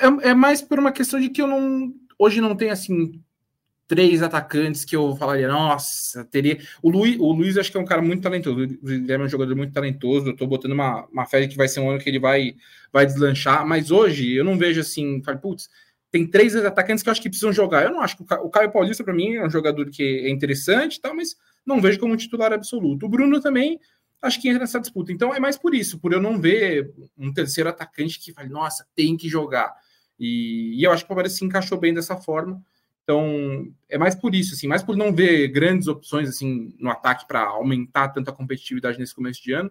[0.00, 1.92] É, é, mais por uma questão de que eu não.
[2.18, 3.22] Hoje não tem assim
[3.88, 6.58] três atacantes que eu falaria, nossa, teria.
[6.82, 8.60] O Luiz, o Luiz acho que é um cara muito talentoso.
[8.60, 10.28] Ele é um jogador muito talentoso.
[10.28, 12.54] Eu tô botando uma, uma fé que vai ser um ano que ele vai,
[12.92, 13.66] vai deslanchar.
[13.66, 15.70] Mas hoje eu não vejo assim, falo, putz,
[16.10, 17.84] tem três atacantes que eu acho que precisam jogar.
[17.84, 21.00] Eu não acho que o Caio Paulista, para mim, é um jogador que é interessante,
[21.00, 23.06] tal, mas não vejo como titular absoluto.
[23.06, 23.80] O Bruno também
[24.20, 25.12] acho que entra nessa disputa.
[25.12, 28.86] Então é mais por isso, por eu não ver um terceiro atacante que fale, nossa,
[28.94, 29.74] tem que jogar.
[30.18, 32.62] E, e eu acho que o Palmeiras se encaixou bem dessa forma.
[33.08, 37.26] Então é mais por isso, assim, mais por não ver grandes opções assim no ataque
[37.26, 39.70] para aumentar tanto a competitividade nesse começo de ano.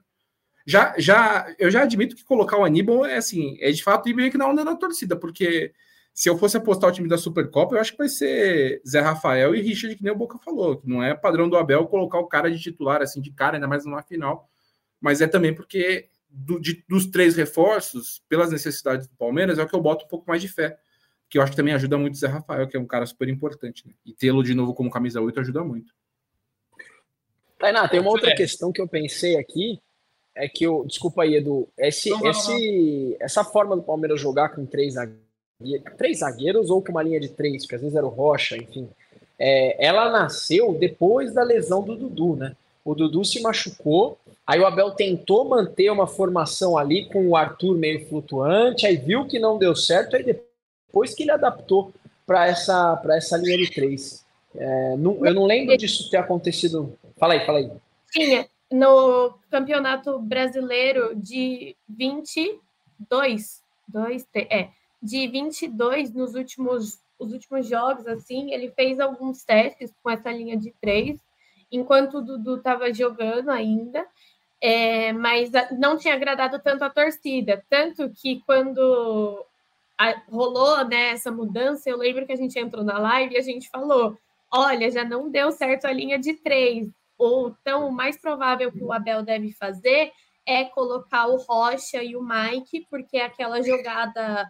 [0.65, 4.15] Já, já, eu já admito que colocar o Aníbal é assim, é de fato ir
[4.15, 5.71] meio que na onda da torcida, porque
[6.15, 9.53] se eu fosse apostar o time da Supercopa, eu acho que vai ser Zé Rafael
[9.53, 10.77] e Richard, que nem o Boca falou.
[10.77, 13.67] Que não é padrão do Abel colocar o cara de titular assim de cara, ainda
[13.67, 14.49] mais numa final.
[14.99, 19.67] Mas é também porque do, de, dos três reforços, pelas necessidades do Palmeiras, é o
[19.67, 20.79] que eu boto um pouco mais de fé.
[21.29, 23.27] Que eu acho que também ajuda muito o Zé Rafael, que é um cara super
[23.27, 23.85] importante.
[23.87, 23.93] Né?
[24.05, 25.93] E tê-lo de novo como camisa 8 ajuda muito.
[27.59, 29.79] Tainá, tem uma outra questão que eu pensei aqui.
[30.35, 30.85] É que eu.
[30.85, 31.67] Desculpa aí, Edu.
[31.77, 35.27] Esse, esse, essa forma do Palmeiras jogar com três zagueiros
[35.97, 38.87] três zagueiros ou com uma linha de três, porque às vezes era o Rocha, enfim.
[39.39, 42.55] É, ela nasceu depois da lesão do Dudu, né?
[42.83, 47.77] O Dudu se machucou, aí o Abel tentou manter uma formação ali com o Arthur
[47.77, 50.46] meio flutuante, aí viu que não deu certo, aí depois
[51.03, 51.93] que ele adaptou
[52.25, 54.25] para essa, essa linha de três.
[54.55, 56.97] É, não, eu não lembro disso ter acontecido.
[57.17, 57.71] Fala aí, fala aí.
[58.11, 64.69] Tinha no Campeonato Brasileiro de 22, dois, é,
[65.01, 70.57] de 22 nos últimos, os últimos jogos, assim, ele fez alguns testes com essa linha
[70.57, 71.17] de três,
[71.71, 74.05] enquanto o Dudu estava jogando ainda,
[74.59, 79.45] é, mas não tinha agradado tanto a torcida, tanto que quando
[79.97, 83.41] a, rolou né, essa mudança, eu lembro que a gente entrou na live e a
[83.41, 84.17] gente falou,
[84.51, 88.83] olha, já não deu certo a linha de três, ou então o mais provável que
[88.83, 90.11] o Abel deve fazer
[90.45, 94.49] é colocar o Rocha e o Mike, porque aquela jogada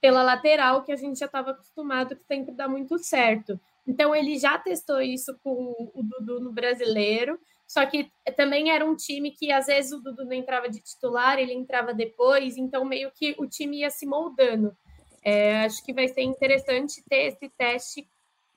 [0.00, 3.60] pela lateral, que a gente já estava acostumado que sempre dá muito certo.
[3.86, 7.38] Então ele já testou isso com o Dudu no brasileiro,
[7.70, 11.38] só que também era um time que às vezes o Dudu não entrava de titular,
[11.38, 14.76] ele entrava depois, então meio que o time ia se moldando.
[15.22, 18.08] É, acho que vai ser interessante ter esse teste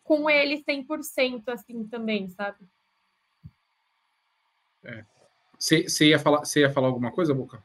[0.03, 2.57] com ele 100% assim também, sabe?
[5.59, 6.07] Você é.
[6.07, 7.63] ia, falar, ia falar alguma coisa, Boca?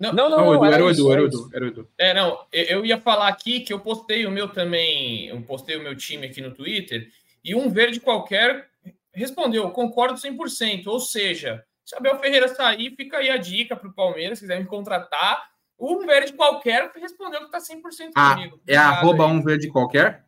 [0.00, 1.88] Não, não, não, não, era, o Edu, era o Edu, era o Edu.
[1.96, 5.82] É, não, eu ia falar aqui que eu postei o meu também, eu postei o
[5.84, 7.12] meu time aqui no Twitter,
[7.44, 8.67] e um verde qualquer
[9.18, 13.94] respondeu, concordo 100%, ou seja, se Abel Ferreira sair, fica aí a dica para o
[13.94, 15.48] Palmeiras, se quiser me contratar,
[15.78, 18.60] um verde qualquer respondeu que está 100% ah, comigo.
[18.66, 20.24] É arroba um verde qualquer?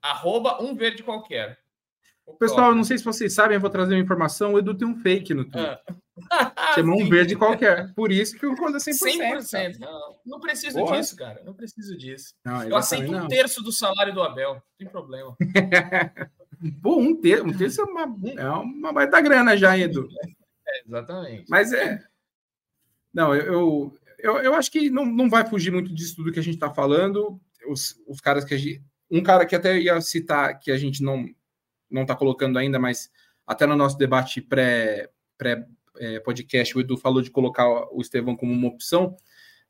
[0.00, 1.58] Arroba um verde qualquer.
[2.38, 4.54] Pessoal, eu não sei se vocês sabem, eu vou trazer uma informação.
[4.54, 5.80] O Edu tem um fake no Twitter.
[5.86, 5.94] Ah.
[6.74, 7.92] Chamou um verde qualquer.
[7.94, 8.92] Por isso que o concordo 100%.
[9.18, 9.78] 100%.
[9.78, 10.96] Não, não preciso Boa.
[10.96, 11.42] disso, cara.
[11.44, 12.34] Não preciso disso.
[12.44, 14.54] Não, eu aceito um terço do salário do Abel.
[14.54, 15.36] Não tem problema.
[16.82, 18.02] Pô, um terço, um terço é uma,
[18.36, 20.08] é uma baita grana já, Edu.
[20.66, 21.44] É, exatamente.
[21.48, 22.02] Mas é.
[23.12, 26.42] Não, eu, eu, eu acho que não, não vai fugir muito disso tudo que a
[26.42, 27.40] gente está falando.
[27.68, 28.82] Os, os caras que a gente.
[29.10, 31.28] Um cara que até ia citar que a gente não
[31.90, 33.10] não está colocando ainda, mas
[33.46, 38.36] até no nosso debate pré, pré é, podcast, o Edu falou de colocar o Estevão
[38.36, 39.16] como uma opção.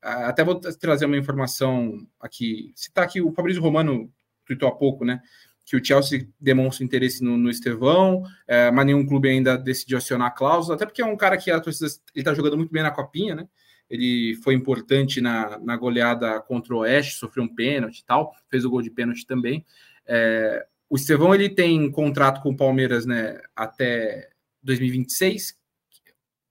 [0.01, 2.73] Ah, até vou trazer uma informação aqui.
[2.75, 4.13] Citar aqui, o Fabrício Romano
[4.47, 5.21] tweetou há pouco, né?
[5.65, 10.29] Que o Chelsea demonstra interesse no, no Estevão, é, mas nenhum clube ainda decidiu acionar
[10.29, 12.91] a cláusula, até porque é um cara que a torcida está jogando muito bem na
[12.91, 13.49] copinha, né?
[13.89, 18.65] Ele foi importante na, na goleada contra o Oeste, sofreu um pênalti e tal, fez
[18.65, 19.65] o gol de pênalti também.
[20.07, 24.29] É, o Estevão ele tem contrato com o Palmeiras né, até
[24.63, 25.57] 2026.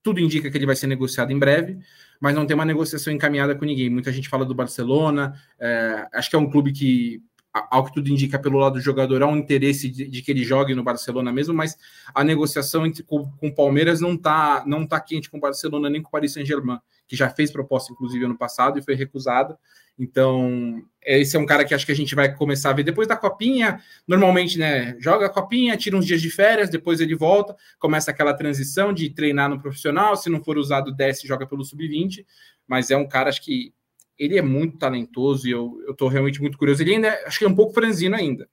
[0.02, 1.78] Tudo indica que ele vai ser negociado em breve,
[2.20, 3.90] mas não tem uma negociação encaminhada com ninguém.
[3.90, 5.34] Muita gente fala do Barcelona.
[5.58, 7.22] É, acho que é um clube que,
[7.54, 10.42] ao que tudo indica pelo lado do jogador, há um interesse de, de que ele
[10.42, 11.78] jogue no Barcelona mesmo, mas
[12.12, 16.02] a negociação entre, com, o Palmeiras não está não tá quente com o Barcelona nem
[16.02, 19.56] com o Paris Saint-Germain, que já fez proposta, inclusive, ano passado e foi recusada.
[19.96, 23.06] Então, esse é um cara que acho que a gente vai começar a ver depois
[23.06, 23.80] da copinha.
[24.08, 24.96] Normalmente, né?
[24.98, 29.10] Joga a copinha, tira uns dias de férias, depois ele volta, começa aquela transição de
[29.10, 30.16] treinar no profissional.
[30.16, 32.26] Se não for usado, desce joga pelo sub-20.
[32.66, 33.72] Mas é um cara, acho que
[34.18, 36.82] ele é muito talentoso e eu, eu tô realmente muito curioso.
[36.82, 38.48] Ele ainda acho que é um pouco franzino ainda,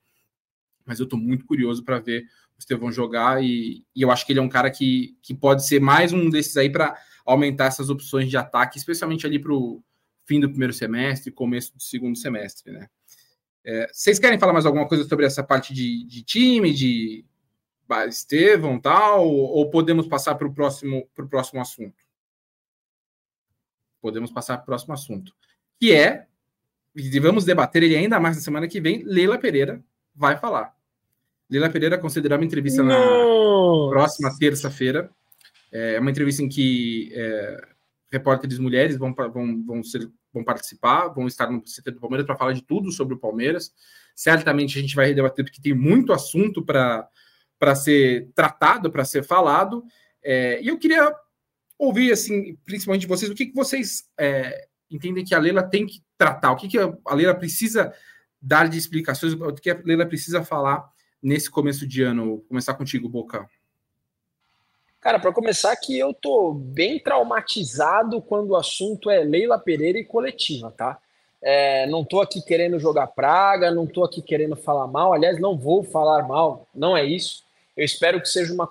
[0.86, 2.24] mas eu tô muito curioso para ver
[2.56, 5.66] o Estevão jogar e, e, eu acho que ele é um cara que, que pode
[5.66, 9.84] ser mais um desses aí para aumentar essas opções de ataque, especialmente ali para o
[10.26, 12.88] fim do primeiro semestre, começo do segundo semestre, né?
[13.64, 17.24] É, vocês querem falar mais alguma coisa sobre essa parte de, de time, de
[18.08, 22.04] Estevão tal, ou podemos passar para o próximo, próximo assunto?
[24.02, 25.36] Podemos passar para o próximo assunto,
[25.82, 26.28] que é,
[26.96, 30.76] e vamos debater ele ainda mais na semana que vem, Leila Pereira vai falar.
[31.50, 32.96] Leila Pereira considerou uma entrevista na
[33.90, 35.10] próxima terça-feira.
[35.72, 37.62] É uma entrevista em que é,
[38.12, 42.38] repórteres mulheres vão, vão, vão ser vão participar, vão estar no CT do Palmeiras para
[42.38, 43.74] falar de tudo sobre o Palmeiras.
[44.16, 47.10] Certamente a gente vai debater, porque tem muito assunto para
[47.76, 49.84] ser tratado, para ser falado.
[50.24, 51.14] É, e eu queria
[51.78, 55.86] ouvir, assim, principalmente de vocês, o que, que vocês é, entendem que a Leila tem
[55.86, 57.94] que tratar, o que, que a Leila precisa
[58.42, 62.26] dar de explicações, o que a Leila precisa falar nesse começo de ano.
[62.26, 63.48] Vou começar contigo, Boca.
[65.00, 70.06] Cara, para começar que eu tô bem traumatizado quando o assunto é Leila Pereira e
[70.06, 71.00] coletiva, tá?
[71.42, 75.12] É, não tô aqui querendo jogar praga, não tô aqui querendo falar mal.
[75.12, 77.44] Aliás, não vou falar mal, não é isso.
[77.76, 78.70] Eu espero que seja uma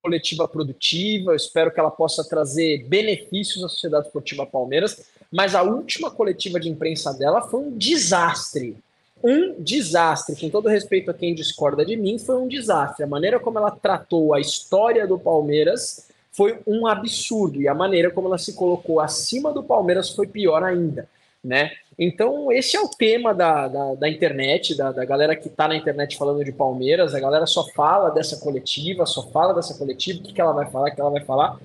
[0.00, 5.62] coletiva produtiva, eu espero que ela possa trazer benefícios à Sociedade Esportiva Palmeiras, mas a
[5.62, 8.76] última coletiva de imprensa dela foi um desastre
[9.24, 10.36] um desastre.
[10.36, 13.04] Com todo respeito a quem discorda de mim, foi um desastre.
[13.04, 17.58] A maneira como ela tratou a história do Palmeiras foi um absurdo.
[17.58, 21.08] E a maneira como ela se colocou acima do Palmeiras foi pior ainda.
[21.42, 21.70] Né?
[21.98, 25.76] Então, esse é o tema da, da, da internet, da, da, galera que está na
[25.76, 27.14] internet falando de Palmeiras.
[27.14, 30.70] A galera só fala dessa coletiva, só fala dessa coletiva, o que, que ela vai
[30.70, 31.58] falar, o que ela vai falar.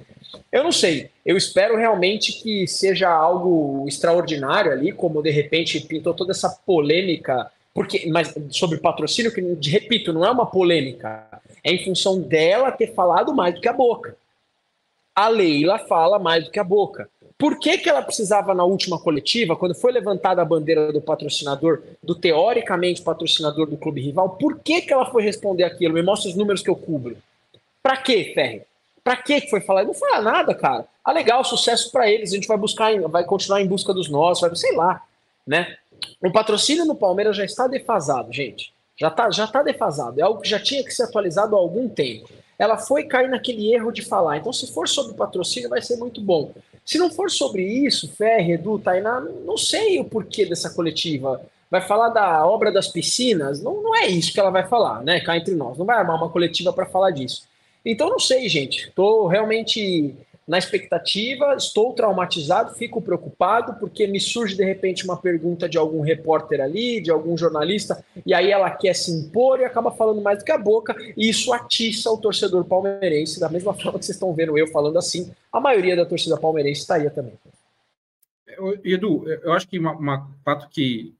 [0.51, 1.09] Eu não sei.
[1.25, 7.51] Eu espero realmente que seja algo extraordinário ali, como de repente pintou toda essa polêmica,
[7.73, 11.27] porque, mas sobre patrocínio, que, repito, não é uma polêmica.
[11.63, 14.15] É em função dela ter falado mais do que a boca.
[15.15, 17.09] A Leila fala mais do que a boca.
[17.37, 21.81] Por que, que ela precisava, na última coletiva, quando foi levantada a bandeira do patrocinador,
[22.03, 25.93] do teoricamente patrocinador do clube rival, por que, que ela foi responder aquilo?
[25.93, 27.17] Me mostra os números que eu cubro.
[27.81, 28.63] Pra quê, Ferre?
[29.09, 29.85] Pra que foi falar?
[29.85, 30.85] Não fala nada, cara.
[31.03, 32.31] Ah, legal, sucesso para eles.
[32.31, 35.01] A gente vai buscar, vai continuar em busca dos nossos, vai, sei lá,
[35.47, 35.77] né?
[36.21, 38.71] O patrocínio no Palmeiras já está defasado, gente.
[38.95, 40.19] Já está já tá defasado.
[40.19, 42.29] É algo que já tinha que ser atualizado há algum tempo.
[42.59, 44.37] Ela foi cair naquele erro de falar.
[44.37, 46.51] Então, se for sobre patrocínio, vai ser muito bom.
[46.85, 51.41] Se não for sobre isso, Ferre, Edu, Tainá, não sei o porquê dessa coletiva.
[51.71, 53.59] Vai falar da obra das piscinas?
[53.59, 55.19] Não, não é isso que ela vai falar, né?
[55.19, 55.79] Cá entre nós.
[55.79, 57.48] Não vai armar uma coletiva para falar disso.
[57.85, 58.87] Então, não sei, gente.
[58.87, 60.15] Estou realmente
[60.49, 66.01] na expectativa, estou traumatizado, fico preocupado, porque me surge de repente uma pergunta de algum
[66.01, 70.39] repórter ali, de algum jornalista, e aí ela quer se impor e acaba falando mais
[70.39, 74.15] do que a boca, e isso atiça o torcedor palmeirense, da mesma forma que vocês
[74.15, 77.33] estão vendo eu falando assim, a maioria da torcida palmeirense está aí também.
[78.83, 81.13] Edu, eu acho que um fato que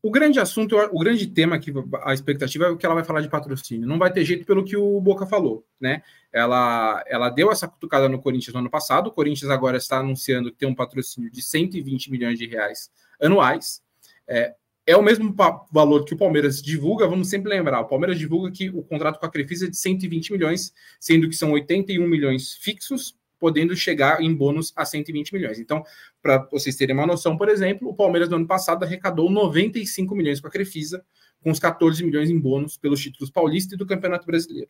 [0.00, 1.72] o grande assunto, o grande tema que
[2.02, 3.86] a expectativa é o que ela vai falar de patrocínio.
[3.86, 6.02] Não vai ter jeito pelo que o Boca falou, né?
[6.32, 9.08] Ela, ela deu essa cutucada no Corinthians no ano passado.
[9.08, 12.90] O Corinthians agora está anunciando que tem um patrocínio de 120 milhões de reais
[13.20, 13.82] anuais.
[14.28, 14.54] É,
[14.86, 15.34] é o mesmo
[15.72, 17.08] valor que o Palmeiras divulga.
[17.08, 20.32] Vamos sempre lembrar: o Palmeiras divulga que o contrato com a Crefisa é de 120
[20.32, 25.58] milhões, sendo que são 81 milhões fixos podendo chegar em bônus a 120 milhões.
[25.58, 25.84] Então,
[26.22, 30.40] para vocês terem uma noção, por exemplo, o Palmeiras no ano passado arrecadou 95 milhões
[30.40, 31.04] com a Crefisa,
[31.40, 34.68] com os 14 milhões em bônus pelos títulos paulista e do Campeonato Brasileiro.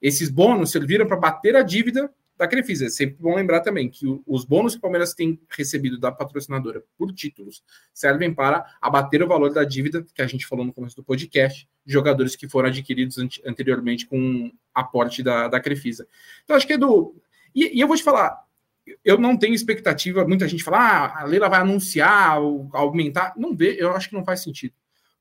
[0.00, 2.86] Esses bônus serviram para bater a dívida da Crefisa.
[2.86, 6.82] É sempre bom lembrar também que os bônus que o Palmeiras tem recebido da patrocinadora
[6.96, 7.62] por títulos
[7.92, 11.68] servem para abater o valor da dívida que a gente falou no começo do podcast,
[11.84, 16.08] jogadores que foram adquiridos anteriormente com aporte da, da Crefisa.
[16.42, 17.14] Então, acho que, Edu,
[17.54, 18.44] e, e eu vou te falar,
[19.04, 22.38] eu não tenho expectativa, muita gente fala, ah, a Leila vai anunciar,
[22.72, 23.34] aumentar.
[23.36, 24.74] Não vê, eu acho que não faz sentido.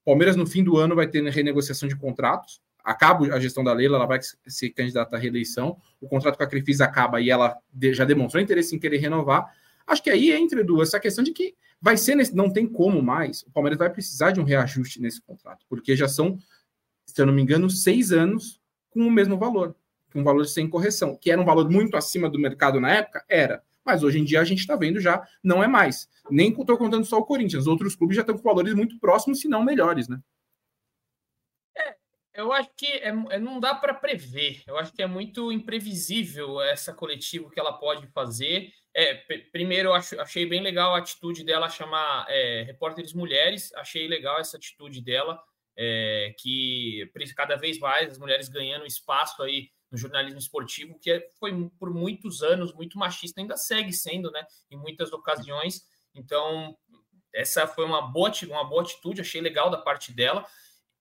[0.05, 2.61] Palmeiras, no fim do ano, vai ter renegociação de contratos.
[2.83, 5.77] Acaba a gestão da Leila, ela vai ser candidata à reeleição.
[6.01, 7.57] O contrato com a Crefisa acaba e ela
[7.91, 9.53] já demonstrou interesse em querer renovar.
[9.85, 13.01] Acho que aí entra, Edu, essa questão de que vai ser, nesse, não tem como
[13.01, 13.43] mais.
[13.43, 16.39] O Palmeiras vai precisar de um reajuste nesse contrato, porque já são,
[17.05, 18.59] se eu não me engano, seis anos
[18.89, 19.75] com o mesmo valor
[20.15, 23.63] um valor sem correção, que era um valor muito acima do mercado na época, era.
[23.85, 26.09] Mas hoje em dia a gente está vendo já, não é mais.
[26.29, 29.47] Nem estou contando só o Corinthians, outros clubes já estão com valores muito próximos, se
[29.47, 30.19] não melhores, né?
[31.75, 31.95] É,
[32.35, 34.61] eu acho que é, é não dá para prever.
[34.67, 38.71] Eu acho que é muito imprevisível essa coletiva que ela pode fazer.
[38.95, 39.15] É,
[39.51, 43.73] primeiro, eu acho, achei bem legal a atitude dela chamar é, repórteres mulheres.
[43.73, 45.41] Achei legal essa atitude dela,
[45.75, 51.29] é, que cada vez mais as mulheres ganhando espaço aí no jornalismo esportivo, que é,
[51.39, 55.85] foi por muitos anos muito machista, ainda segue sendo, né, em muitas ocasiões.
[56.13, 56.77] Então,
[57.33, 60.45] essa foi uma boa, uma boa atitude, achei legal da parte dela,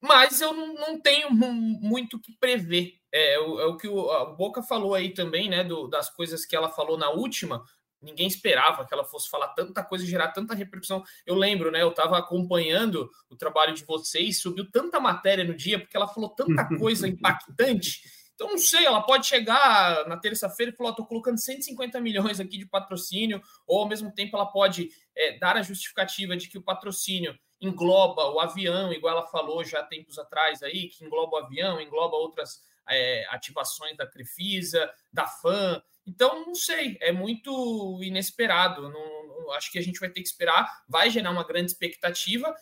[0.00, 2.94] mas eu não, tenho muito que prever.
[3.12, 6.08] É, é, o, é o que o, a Boca falou aí também, né, do, das
[6.08, 7.64] coisas que ela falou na última,
[8.00, 11.02] ninguém esperava que ela fosse falar tanta coisa e gerar tanta repercussão.
[11.26, 11.82] Eu lembro, né?
[11.82, 16.30] Eu estava acompanhando o trabalho de vocês, subiu tanta matéria no dia, porque ela falou
[16.30, 18.02] tanta coisa impactante
[18.38, 22.56] então, não sei, ela pode chegar na terça-feira e falar: estou colocando 150 milhões aqui
[22.56, 26.62] de patrocínio, ou ao mesmo tempo ela pode é, dar a justificativa de que o
[26.62, 31.80] patrocínio engloba o avião, igual ela falou já tempos atrás aí, que engloba o avião,
[31.80, 35.82] engloba outras é, ativações da Crefisa, da FAM.
[36.06, 38.88] Então, não sei, é muito inesperado.
[38.88, 42.54] Não, não, acho que a gente vai ter que esperar, vai gerar uma grande expectativa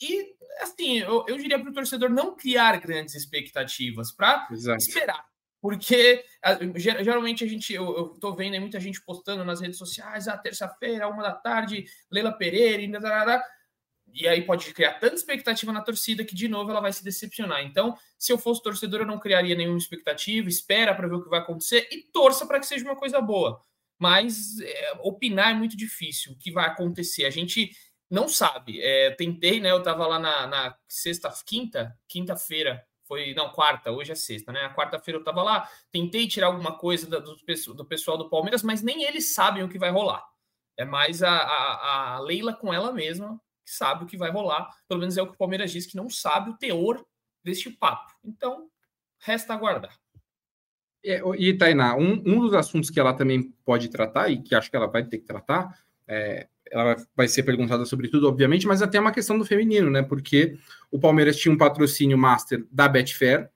[0.00, 5.24] e, assim, eu, eu diria para o torcedor não criar grandes expectativas, para esperar.
[5.60, 6.24] Porque
[6.76, 11.08] geralmente a gente, eu, eu tô vendo muita gente postando nas redes sociais, ah, terça-feira,
[11.08, 12.90] uma da tarde, Leila Pereira, e,
[14.12, 17.62] e aí pode criar tanta expectativa na torcida que de novo ela vai se decepcionar.
[17.62, 21.30] Então, se eu fosse torcedor, eu não criaria nenhuma expectativa, espera para ver o que
[21.30, 23.60] vai acontecer e torça para que seja uma coisa boa.
[23.98, 27.24] Mas é, opinar é muito difícil o que vai acontecer.
[27.24, 27.70] A gente
[28.10, 28.80] não sabe.
[28.80, 29.70] É, tentei, né?
[29.70, 34.64] Eu tava lá na, na sexta, quinta, quinta-feira, foi, não, quarta, hoje é sexta, né?
[34.64, 37.36] A quarta-feira eu tava lá, tentei tirar alguma coisa do,
[37.74, 40.24] do, pessoal do Palmeiras, mas nem eles sabem o que vai rolar.
[40.76, 44.70] É mais a, a, a Leila com ela mesma que sabe o que vai rolar.
[44.88, 47.04] Pelo menos é o que o Palmeiras diz, que não sabe o teor
[47.42, 48.12] deste papo.
[48.24, 48.68] Então,
[49.18, 49.98] resta aguardar.
[51.04, 54.70] É, e, Tainá, um, um dos assuntos que ela também pode tratar, e que acho
[54.70, 58.82] que ela vai ter que tratar, é, ela vai ser perguntada sobre tudo, obviamente, mas
[58.82, 60.02] até uma questão do feminino, né?
[60.02, 60.56] Porque
[60.90, 63.48] o Palmeiras tinha um patrocínio master da Betfair,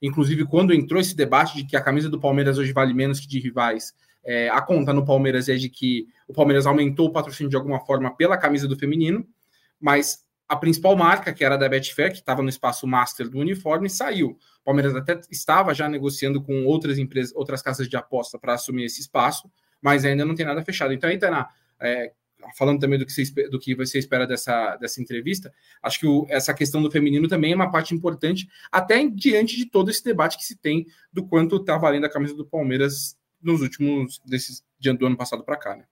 [0.00, 3.26] inclusive quando entrou esse debate de que a camisa do Palmeiras hoje vale menos que
[3.26, 3.94] de rivais,
[4.24, 7.80] é, a conta no Palmeiras é de que o Palmeiras aumentou o patrocínio de alguma
[7.80, 9.26] forma pela camisa do feminino,
[9.80, 13.88] mas a principal marca, que era da Betfair, que estava no espaço master do uniforme,
[13.88, 14.38] saiu.
[14.60, 18.84] O Palmeiras até estava já negociando com outras empresas, outras casas de aposta para assumir
[18.84, 19.50] esse espaço,
[19.80, 20.92] mas ainda não tem nada fechado.
[20.92, 21.48] Então, aí, Tainá,
[21.80, 22.12] é,
[22.56, 25.52] falando também do que, você, do que você espera dessa, dessa entrevista,
[25.82, 29.66] acho que o, essa questão do feminino também é uma parte importante, até diante de
[29.66, 33.60] todo esse debate que se tem do quanto está valendo a camisa do Palmeiras nos
[33.60, 35.84] últimos, desses, do ano passado para cá, né?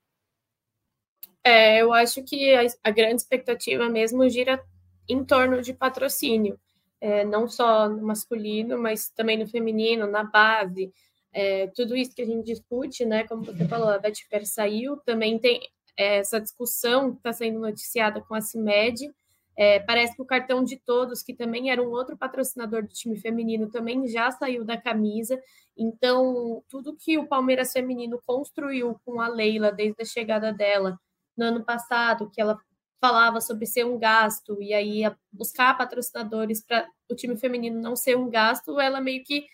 [1.45, 4.61] É, eu acho que a, a, grande expectativa mesmo gira
[5.09, 6.59] em torno de patrocínio,
[7.01, 10.93] é, não só no masculino, mas também no feminino, na base,
[11.33, 13.23] é, tudo isso que a gente discute, né?
[13.29, 15.61] Como você falou, a Betfair saiu, também tem
[15.97, 19.11] é, essa discussão que está sendo noticiada com a CIMED.
[19.59, 23.19] É, parece que o cartão de todos, que também era um outro patrocinador do time
[23.19, 25.41] feminino, também já saiu da camisa.
[25.77, 30.99] Então, tudo que o Palmeiras feminino construiu com a Leila desde a chegada dela
[31.37, 32.59] no ano passado, que ela
[33.01, 38.17] falava sobre ser um gasto e aí buscar patrocinadores para o time feminino não ser
[38.17, 39.47] um gasto, ela meio que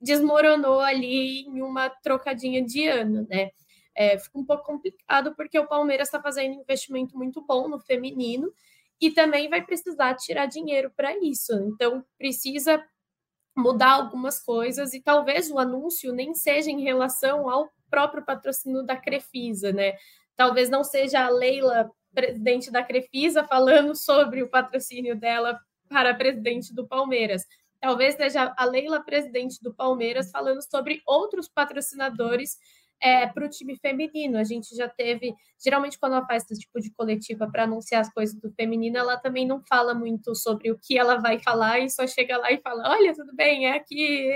[0.00, 3.50] desmoronou ali em uma trocadinha de ano, né?
[3.94, 7.78] É, fica um pouco complicado porque o Palmeiras está fazendo um investimento muito bom no
[7.78, 8.52] feminino
[9.00, 11.52] e também vai precisar tirar dinheiro para isso.
[11.64, 12.82] Então precisa
[13.56, 18.96] mudar algumas coisas e talvez o anúncio nem seja em relação ao próprio patrocínio da
[18.96, 19.94] Crefisa, né?
[20.34, 26.74] Talvez não seja a Leila presidente da Crefisa, falando sobre o patrocínio dela para presidente
[26.74, 27.46] do Palmeiras.
[27.80, 32.56] Talvez seja a Leila, presidente do Palmeiras, falando sobre outros patrocinadores
[33.02, 34.38] é, para o time feminino.
[34.38, 38.12] A gente já teve, geralmente, quando ela faz esse tipo de coletiva para anunciar as
[38.12, 41.90] coisas do feminino, ela também não fala muito sobre o que ela vai falar e
[41.90, 44.30] só chega lá e fala: Olha, tudo bem, é aqui.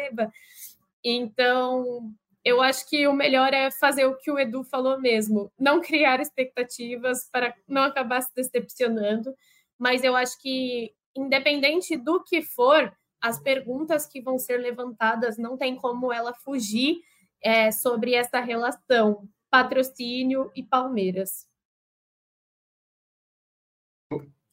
[1.04, 2.12] Então,
[2.44, 6.20] eu acho que o melhor é fazer o que o Edu falou mesmo, não criar
[6.20, 9.32] expectativas para não acabar se decepcionando,
[9.78, 15.56] mas eu acho que, independente do que for, as perguntas que vão ser levantadas não
[15.56, 17.00] tem como ela fugir
[17.46, 21.46] é, sobre essa relação patrocínio e Palmeiras.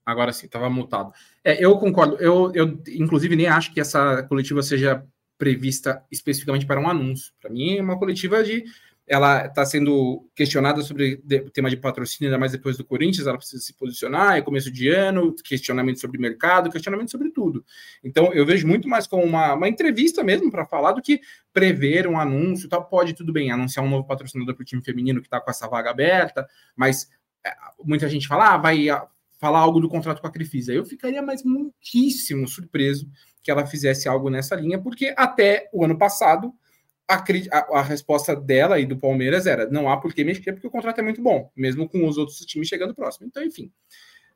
[0.06, 1.12] Agora sim, estava mutado.
[1.44, 2.18] É, eu concordo.
[2.18, 5.04] Eu, eu, inclusive, nem acho que essa coletiva seja
[5.40, 7.34] prevista especificamente para um anúncio.
[7.42, 8.64] Para mim, é uma coletiva de.
[9.06, 13.38] Ela está sendo questionada sobre o tema de patrocínio, ainda mais depois do Corinthians, ela
[13.38, 17.66] precisa se posicionar, é começo de ano, questionamento sobre mercado, questionamento sobre tudo.
[18.04, 21.20] Então, eu vejo muito mais como uma, uma entrevista mesmo para falar do que
[21.52, 22.86] prever um anúncio tal.
[22.86, 25.68] Pode, tudo bem, anunciar um novo patrocinador para o time feminino que está com essa
[25.68, 27.10] vaga aberta, mas
[27.46, 28.88] é, muita gente fala, ah, vai
[29.44, 30.72] falar algo do contrato com a Crefisa.
[30.72, 33.10] Eu ficaria mais muitíssimo surpreso
[33.44, 36.54] que ela fizesse algo nessa linha, porque até o ano passado
[37.14, 40.72] a, a, resposta dela e do Palmeiras era: não há por que mexer, porque o
[40.72, 43.28] contrato é muito bom, mesmo com os outros times chegando próximo.
[43.28, 43.72] Então, enfim.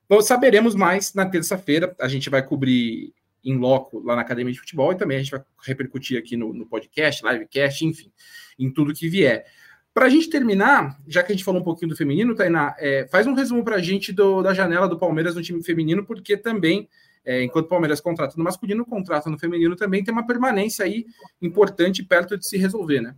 [0.09, 1.95] Bom, saberemos mais na terça-feira.
[1.99, 3.13] A gente vai cobrir
[3.43, 6.53] em loco lá na Academia de Futebol e também a gente vai repercutir aqui no,
[6.53, 8.11] no podcast, livecast, enfim,
[8.57, 9.45] em tudo que vier.
[9.93, 13.07] Para a gente terminar, já que a gente falou um pouquinho do feminino, Tainá, é,
[13.09, 16.37] faz um resumo para a gente do, da janela do Palmeiras no time feminino, porque
[16.37, 16.87] também
[17.27, 21.05] é, enquanto o Palmeiras contrata no masculino, contrata no feminino também, tem uma permanência aí
[21.41, 23.17] importante perto de se resolver, né?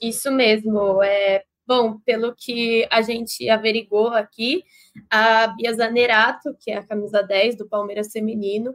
[0.00, 1.02] Isso mesmo.
[1.02, 4.62] É, bom, pelo que a gente averigou aqui,
[5.10, 8.72] a Bia Zanerato, que é a camisa 10 do Palmeiras feminino,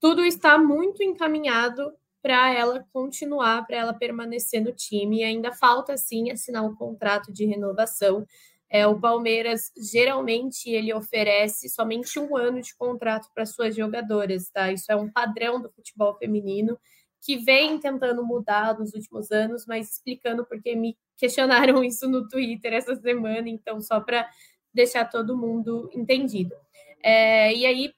[0.00, 1.92] tudo está muito encaminhado
[2.22, 5.18] para ela continuar, para ela permanecer no time.
[5.18, 8.26] E ainda falta, sim, assinar um contrato de renovação.
[8.70, 14.70] É, o Palmeiras geralmente ele oferece somente um ano de contrato para suas jogadoras, tá?
[14.70, 16.78] Isso é um padrão do futebol feminino
[17.20, 22.72] que vem tentando mudar nos últimos anos, mas explicando porque me questionaram isso no Twitter
[22.72, 24.28] essa semana, então só para
[24.72, 26.54] deixar todo mundo entendido.
[27.02, 27.92] É, e aí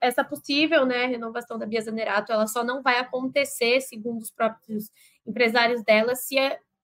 [0.00, 4.90] essa possível né, renovação da Bia Zanerato, ela só não vai acontecer, segundo os próprios
[5.24, 6.36] empresários dela, se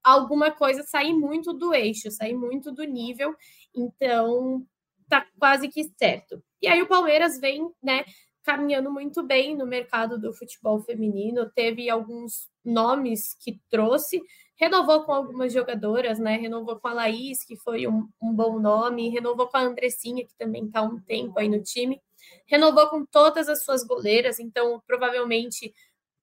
[0.05, 3.35] alguma coisa sair muito do eixo, sair muito do nível,
[3.75, 4.63] então
[5.09, 6.41] tá quase que certo.
[6.61, 8.05] E aí o Palmeiras vem, né,
[8.43, 14.21] caminhando muito bem no mercado do futebol feminino, teve alguns nomes que trouxe,
[14.55, 16.37] renovou com algumas jogadoras, né?
[16.37, 20.35] Renovou com a Laís, que foi um, um bom nome, renovou com a Andressinha, que
[20.37, 21.99] também está um tempo aí no time,
[22.45, 25.73] renovou com todas as suas goleiras, então provavelmente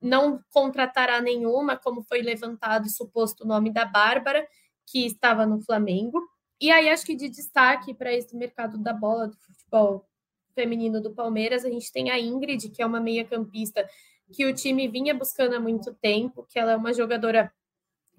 [0.03, 4.47] não contratará nenhuma, como foi levantado e suposto o nome da Bárbara,
[4.85, 6.21] que estava no Flamengo.
[6.61, 10.07] E aí, acho que de destaque para esse mercado da bola do futebol
[10.55, 13.89] feminino do Palmeiras, a gente tem a Ingrid, que é uma meia-campista
[14.33, 17.53] que o time vinha buscando há muito tempo, que ela é uma jogadora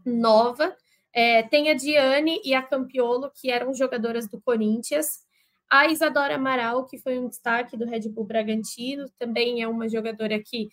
[0.05, 0.75] nova.
[1.11, 5.23] É, tem a Diane e a Campiolo, que eram jogadoras do Corinthians.
[5.69, 10.39] A Isadora Amaral, que foi um destaque do Red Bull Bragantino, também é uma jogadora
[10.39, 10.69] que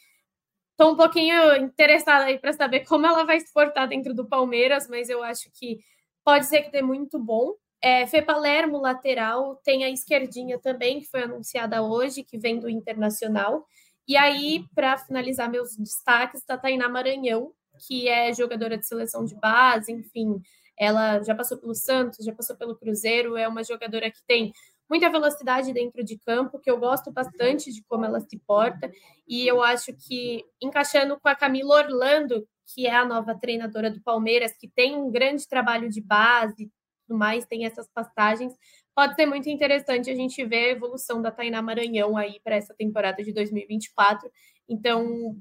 [0.81, 4.89] Estou um pouquinho interessada aí para saber como ela vai se portar dentro do Palmeiras,
[4.89, 5.79] mas eu acho que
[6.25, 7.53] pode ser que dê muito bom.
[7.83, 12.67] É, Fê Palermo, lateral, tem a esquerdinha também, que foi anunciada hoje, que vem do
[12.67, 13.67] Internacional.
[14.09, 17.53] E aí, para finalizar meus destaques, está Tainá Maranhão,
[17.87, 20.41] que é jogadora de seleção de base, enfim,
[20.79, 24.51] ela já passou pelo Santos, já passou pelo Cruzeiro, é uma jogadora que tem
[24.91, 28.91] muita velocidade dentro de campo, que eu gosto bastante de como ela se porta,
[29.27, 34.03] e eu acho que encaixando com a Camila Orlando, que é a nova treinadora do
[34.03, 36.71] Palmeiras, que tem um grande trabalho de base
[37.11, 38.55] tudo mais, tem essas passagens.
[38.95, 42.73] Pode ser muito interessante a gente ver a evolução da Tainá Maranhão aí para essa
[42.73, 44.31] temporada de 2024.
[44.69, 45.37] Então,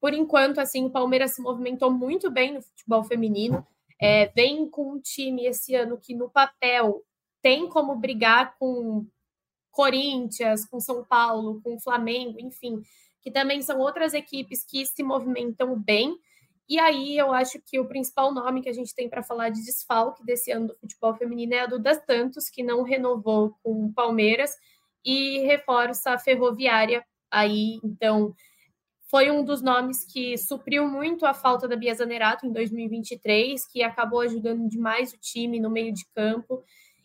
[0.00, 3.66] por enquanto, assim, o Palmeiras se movimentou muito bem no futebol feminino.
[4.00, 7.02] É, vem com um time esse ano que, no papel,
[7.42, 9.06] tem como brigar com
[9.70, 12.82] Corinthians, com São Paulo, com Flamengo, enfim,
[13.22, 16.16] que também são outras equipes que se movimentam bem.
[16.68, 19.64] E aí eu acho que o principal nome que a gente tem para falar de
[19.64, 23.92] desfalque desse ano do futebol feminino é a Duda Santos, que não renovou com o
[23.92, 24.52] Palmeiras
[25.04, 27.80] e reforça a Ferroviária aí.
[27.82, 28.34] Então,
[29.10, 33.82] foi um dos nomes que supriu muito a falta da Bia Zanerato em 2023, que
[33.82, 36.62] acabou ajudando demais o time no meio de campo.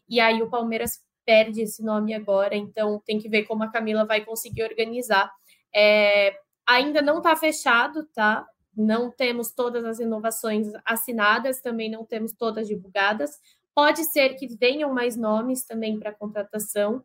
[0.08, 4.06] E aí o Palmeiras perde esse nome agora, então tem que ver como a Camila
[4.06, 5.32] vai conseguir organizar.
[5.74, 6.38] É,
[6.68, 8.48] ainda não está fechado, tá?
[8.76, 13.40] Não temos todas as inovações assinadas, também não temos todas divulgadas.
[13.74, 17.04] Pode ser que venham mais nomes também para contratação,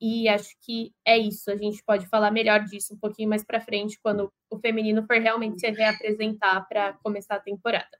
[0.00, 1.50] e acho que é isso.
[1.50, 5.16] A gente pode falar melhor disso um pouquinho mais para frente, quando o feminino for
[5.16, 7.98] realmente se reapresentar para começar a temporada.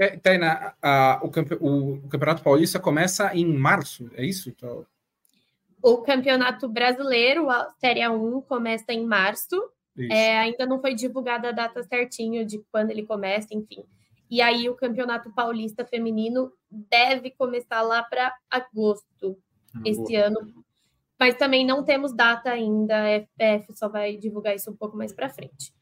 [0.00, 4.50] É, Tainá, a, o, o, Campeonato Paulista começa em março, é isso?
[5.82, 9.62] O Campeonato Brasileiro, a Série 1, começa em março.
[10.10, 13.84] É, ainda não foi divulgada a data certinho de quando ele começa, enfim.
[14.30, 19.36] E aí o Campeonato Paulista Feminino deve começar lá para agosto
[19.74, 20.26] ah, este boa.
[20.28, 20.64] ano.
[21.18, 23.02] Mas também não temos data ainda.
[23.02, 25.74] A FPF só vai divulgar isso um pouco mais para frente.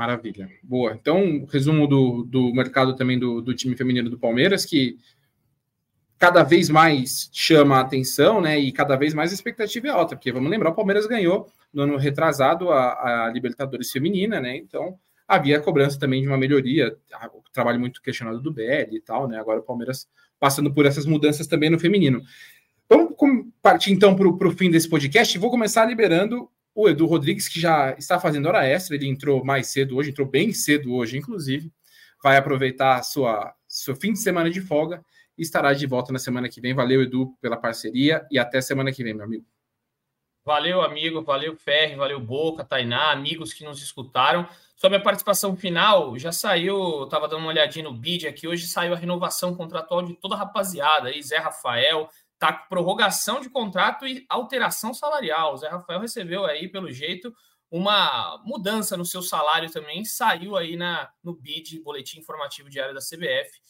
[0.00, 0.50] Maravilha.
[0.62, 0.96] Boa.
[0.98, 4.96] Então, resumo do, do mercado também do, do time feminino do Palmeiras, que
[6.18, 8.58] cada vez mais chama a atenção, né?
[8.58, 11.82] E cada vez mais a expectativa é alta, porque vamos lembrar, o Palmeiras ganhou no
[11.82, 14.56] ano retrasado a, a Libertadores Feminina, né?
[14.56, 14.98] Então
[15.28, 16.96] havia cobrança também de uma melhoria,
[17.34, 19.38] o trabalho muito questionado do BL e tal, né?
[19.38, 22.22] Agora o Palmeiras passando por essas mudanças também no feminino.
[22.88, 23.14] Vamos
[23.60, 25.36] partir então para o fim desse podcast.
[25.36, 29.68] Vou começar liberando o Edu Rodrigues, que já está fazendo hora extra, ele entrou mais
[29.68, 31.72] cedo hoje, entrou bem cedo hoje, inclusive.
[32.22, 35.04] Vai aproveitar sua seu fim de semana de folga
[35.38, 36.74] e estará de volta na semana que vem.
[36.74, 39.46] Valeu, Edu, pela parceria e até semana que vem, meu amigo.
[40.44, 44.48] Valeu, amigo, valeu, Ferri, valeu, Boca, Tainá, amigos que nos escutaram.
[44.74, 48.94] Sobre a participação final, já saiu, estava dando uma olhadinha no bid aqui, hoje saiu
[48.94, 52.08] a renovação contratual de toda a rapaziada aí, Zé Rafael,
[52.40, 55.52] tá com prorrogação de contrato e alteração salarial.
[55.52, 57.32] O Zé Rafael recebeu aí, pelo jeito,
[57.70, 63.00] uma mudança no seu salário também, saiu aí na, no BID, Boletim Informativo Diário da
[63.00, 63.60] CBF.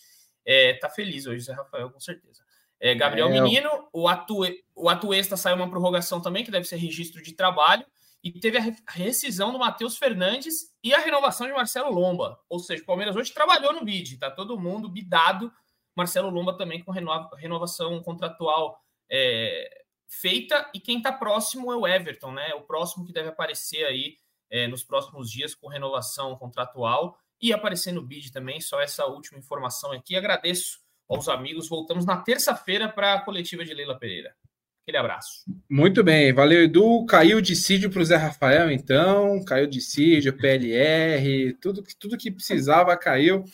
[0.46, 2.42] É, tá feliz hoje, Zé Rafael, com certeza.
[2.78, 6.76] É, Gabriel é, Menino, o, Atue, o Atuesta saiu uma prorrogação também, que deve ser
[6.76, 7.84] registro de trabalho,
[8.22, 12.38] e teve a rescisão do Matheus Fernandes e a renovação de Marcelo Lomba.
[12.48, 15.52] Ou seja, o Palmeiras hoje trabalhou no BID, tá todo mundo bidado
[15.96, 18.80] Marcelo Lomba também com renova, renovação contratual
[19.10, 22.54] é, feita, e quem está próximo é o Everton, né?
[22.54, 24.16] O próximo que deve aparecer aí
[24.50, 28.60] é, nos próximos dias com renovação contratual e aparecer no bid também.
[28.60, 30.16] Só essa última informação aqui.
[30.16, 31.68] Agradeço aos amigos.
[31.68, 34.34] Voltamos na terça-feira para a coletiva de Leila Pereira.
[34.82, 35.44] Aquele abraço.
[35.68, 37.04] Muito bem, valeu, Edu.
[37.06, 39.44] Caiu dissídio para o Zé Rafael, então.
[39.44, 43.44] Caiu dissídio, PLR, tudo, tudo que precisava caiu.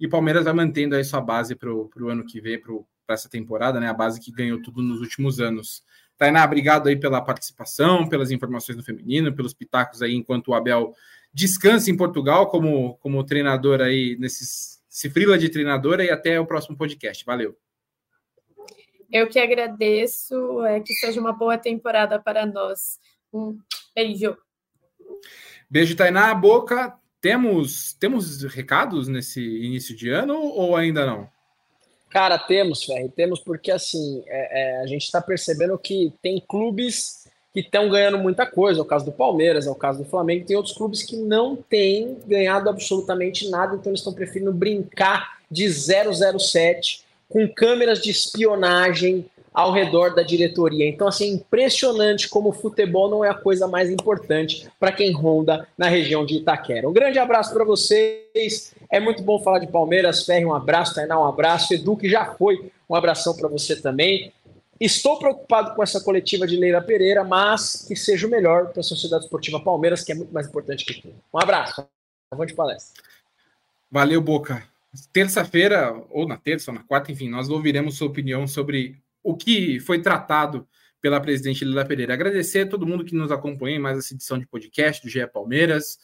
[0.00, 3.28] E o Palmeiras vai mantendo aí sua base para o ano que vem, para essa
[3.28, 3.88] temporada, né?
[3.88, 5.84] A base que ganhou tudo nos últimos anos.
[6.16, 10.94] Tainá, obrigado aí pela participação, pelas informações do feminino, pelos pitacos aí, enquanto o Abel
[11.32, 14.80] descansa em Portugal como, como treinador aí, nesses
[15.12, 17.24] frila de treinadora, e até o próximo podcast.
[17.24, 17.56] Valeu.
[19.10, 22.98] Eu que agradeço, é, que seja uma boa temporada para nós.
[23.32, 23.58] Um
[23.94, 24.36] beijo.
[25.68, 26.34] Beijo, Tainá.
[26.34, 31.28] Boca, temos, temos recados nesse início de ano ou ainda não?
[32.10, 37.28] Cara, temos, Ferri, temos porque assim, é, é, a gente está percebendo que tem clubes
[37.52, 40.46] que estão ganhando muita coisa, é o caso do Palmeiras, é o caso do Flamengo,
[40.46, 45.68] tem outros clubes que não têm ganhado absolutamente nada, então eles estão preferindo brincar de
[45.68, 50.88] 007 com câmeras de espionagem ao redor da diretoria.
[50.88, 55.12] Então, assim, é impressionante como o futebol não é a coisa mais importante para quem
[55.12, 56.88] ronda na região de Itaquera.
[56.88, 58.72] Um grande abraço para vocês.
[58.90, 60.24] É muito bom falar de Palmeiras.
[60.24, 60.94] Ferre, um abraço.
[60.94, 61.74] Tainá, um abraço.
[61.74, 64.32] Edu, que já foi, um abração para você também.
[64.80, 68.84] Estou preocupado com essa coletiva de Leila Pereira, mas que seja o melhor para a
[68.84, 71.14] Sociedade Esportiva Palmeiras, que é muito mais importante que tudo.
[71.34, 71.86] Um abraço.
[72.30, 73.02] Avante palestra.
[73.90, 74.62] Valeu, Boca.
[75.12, 79.80] Terça-feira, ou na terça, ou na quarta, enfim, nós ouviremos sua opinião sobre o que
[79.80, 80.66] foi tratado
[81.00, 82.14] pela presidente Lila Pereira.
[82.14, 85.26] Agradecer a todo mundo que nos acompanha em mais essa edição de podcast do GE
[85.26, 85.98] Palmeiras.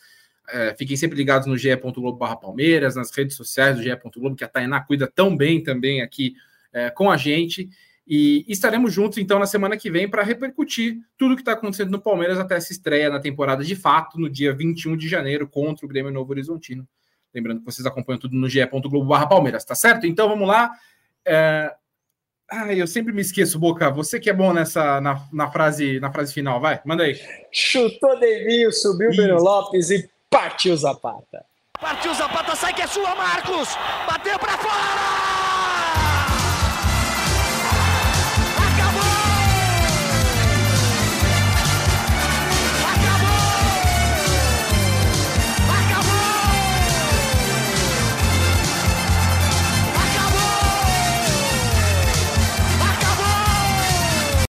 [0.48, 4.80] É, fiquem sempre ligados no ge.globo Palmeiras, nas redes sociais do ge.globo, que a Tainá
[4.80, 6.34] cuida tão bem também aqui
[6.72, 7.68] é, com a gente.
[8.06, 11.90] E estaremos juntos então na semana que vem para repercutir tudo o que está acontecendo
[11.90, 15.84] no Palmeiras até essa estreia na temporada de fato, no dia 21 de janeiro, contra
[15.84, 16.86] o Grêmio Novo Horizontino.
[17.34, 20.06] Lembrando que vocês acompanham tudo no ge.globo Palmeiras, tá certo?
[20.06, 20.70] Então vamos lá.
[21.24, 21.74] É...
[22.50, 23.90] Ah, eu sempre me esqueço, Boca.
[23.90, 27.20] Você que é bom nessa na, na frase na frase final, vai, manda aí.
[27.50, 31.44] Chutou Devinho, subiu o Breno Lopes e partiu Zapata.
[31.80, 33.68] Partiu Zapata, sai que é sua, Marcos!
[34.06, 35.35] Bateu para fora!